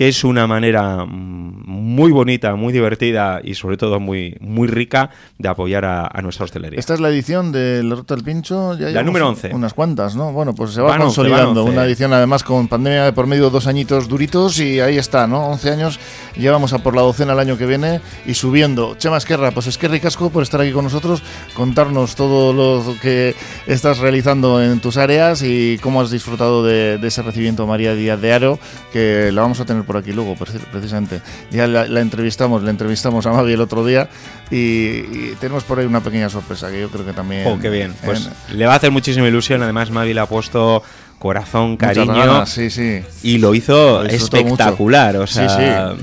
que 0.00 0.08
es 0.08 0.24
una 0.24 0.46
manera 0.46 1.04
mm, 1.04 1.66
muy 1.66 2.10
bonita, 2.10 2.54
muy 2.54 2.72
divertida 2.72 3.42
y 3.44 3.52
sobre 3.52 3.76
todo 3.76 4.00
muy, 4.00 4.34
muy 4.40 4.66
rica 4.66 5.10
de 5.36 5.46
apoyar 5.46 5.84
a, 5.84 6.22
nuestra 6.22 6.46
hostelería. 6.46 6.80
Esta 6.80 6.94
es 6.94 7.00
la 7.00 7.10
edición 7.10 7.52
de 7.52 7.82
La 7.82 7.96
Ruta 7.96 8.14
del 8.14 8.24
Pincho. 8.24 8.78
Ya 8.78 8.88
la 8.88 9.02
número 9.02 9.28
11. 9.28 9.50
Unas 9.52 9.74
cuantas, 9.74 10.16
¿no? 10.16 10.32
Bueno, 10.32 10.54
pues 10.54 10.70
se 10.70 10.80
va 10.80 10.96
consolidando. 10.96 11.64
una 11.64 11.84
edición 11.84 12.14
además 12.14 12.44
con 12.44 12.66
pandemia 12.66 13.04
de 13.04 13.12
por 13.12 13.26
medio, 13.26 13.50
dos 13.50 13.66
añitos 13.66 14.08
duritos 14.08 14.58
y 14.58 14.80
ahí 14.80 14.96
está, 14.96 15.26
¿no? 15.26 15.48
11 15.48 15.70
años, 15.70 16.00
llevamos 16.34 16.72
a 16.72 16.78
por 16.78 16.96
la 16.96 17.02
docena 17.02 17.34
el 17.34 17.38
año 17.38 17.58
que 17.58 17.66
viene 17.66 18.00
y 18.24 18.32
subiendo. 18.32 18.94
Chema 18.96 19.18
Esquerra, 19.18 19.50
pues 19.50 19.66
es 19.66 19.76
que 19.76 19.86
ricasco 19.86 20.30
por 20.30 20.42
estar 20.42 20.62
aquí 20.62 20.72
con 20.72 20.84
nosotros, 20.84 21.22
contarnos 21.52 22.14
todo 22.14 22.54
lo 22.54 22.96
que 23.02 23.34
estás 23.66 23.98
realizando 23.98 24.62
en 24.62 24.80
tus 24.80 24.96
áreas 24.96 25.42
y 25.42 25.78
cómo 25.82 26.00
has 26.00 26.10
disfrutado 26.10 26.64
de, 26.64 26.96
de 26.96 27.08
ese 27.08 27.20
recibimiento 27.20 27.66
María 27.66 27.94
Díaz 27.94 28.18
de 28.18 28.32
Aro, 28.32 28.58
que 28.94 29.30
la 29.30 29.42
vamos 29.42 29.60
a 29.60 29.66
tener 29.66 29.89
por 29.90 29.96
aquí 29.96 30.12
luego, 30.12 30.36
precisamente. 30.36 31.20
Ya 31.50 31.66
la, 31.66 32.00
entrevistamos, 32.00 32.62
le 32.62 32.70
entrevistamos 32.70 33.26
a 33.26 33.32
Mavi 33.32 33.54
el 33.54 33.60
otro 33.60 33.84
día 33.84 34.08
y, 34.48 35.32
tenemos 35.40 35.64
por 35.64 35.80
ahí 35.80 35.84
una 35.84 36.00
pequeña 36.00 36.30
sorpresa 36.30 36.70
que 36.70 36.80
yo 36.80 36.90
creo 36.90 37.04
que 37.04 37.12
también... 37.12 37.48
Oh, 37.48 37.58
qué 37.58 37.70
bien. 37.70 37.92
Pues 38.04 38.30
le 38.52 38.66
va 38.66 38.74
a 38.74 38.76
hacer 38.76 38.92
muchísima 38.92 39.26
ilusión. 39.26 39.64
Además, 39.64 39.90
Mavi 39.90 40.14
le 40.14 40.20
ha 40.20 40.26
puesto 40.26 40.84
corazón, 41.20 41.76
cariño. 41.76 42.46
sí, 42.46 42.70
sí. 42.70 43.02
Y 43.22 43.38
lo 43.38 43.54
hizo 43.54 44.02
espectacular. 44.04 45.18
O 45.18 45.26
sea, 45.26 45.94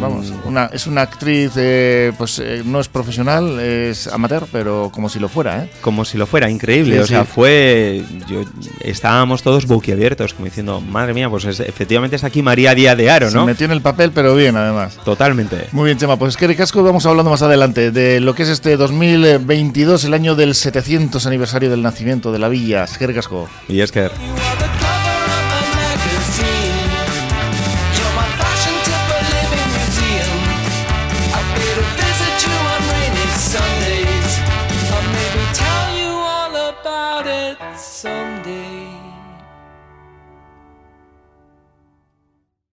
vamos, 0.00 0.32
una, 0.44 0.66
es 0.72 0.86
una 0.86 1.02
actriz, 1.02 1.52
eh, 1.56 2.12
pues 2.16 2.38
eh, 2.38 2.62
no 2.64 2.80
es 2.80 2.88
profesional, 2.88 3.58
es 3.58 4.06
amateur, 4.06 4.46
pero 4.52 4.90
como 4.94 5.08
si 5.08 5.18
lo 5.18 5.28
fuera, 5.28 5.64
¿eh? 5.64 5.70
Como 5.80 6.04
si 6.04 6.16
lo 6.16 6.26
fuera, 6.26 6.48
increíble. 6.48 7.00
o 7.00 7.06
sea, 7.06 7.24
fue. 7.24 8.04
Yo, 8.28 8.42
estábamos 8.80 9.42
todos 9.42 9.66
boquiabiertos, 9.66 10.32
como 10.32 10.44
diciendo, 10.44 10.80
madre 10.80 11.12
mía, 11.12 11.28
pues 11.28 11.44
efectivamente 11.44 12.16
es 12.16 12.24
aquí 12.24 12.40
María 12.40 12.74
Díaz 12.74 12.96
de 12.96 13.10
Aro, 13.10 13.30
¿no? 13.32 13.40
Se 13.40 13.46
metió 13.46 13.66
en 13.66 13.72
el 13.72 13.82
papel, 13.82 14.12
pero 14.14 14.34
bien, 14.36 14.56
además. 14.56 14.96
Totalmente. 15.04 15.66
Muy 15.72 15.86
bien, 15.86 15.98
Chema. 15.98 16.16
Pues 16.16 16.30
es 16.30 16.36
que 16.36 16.46
Ricasco 16.46 16.84
vamos 16.84 17.04
hablando 17.04 17.32
más 17.32 17.42
adelante 17.42 17.90
de 17.90 18.20
lo 18.20 18.36
que 18.36 18.44
es 18.44 18.48
este 18.48 18.76
2022, 18.76 20.04
el 20.04 20.14
año 20.14 20.36
del 20.36 20.54
700 20.54 21.26
aniversario 21.26 21.68
del 21.68 21.82
nacimiento 21.82 22.30
de 22.30 22.38
la 22.38 22.48
villa. 22.48 22.84
Es 22.84 22.96
que 22.96 23.08
Ricasco. 23.08 23.48
Y 23.68 23.80
es 23.80 23.90
que. 23.90 24.08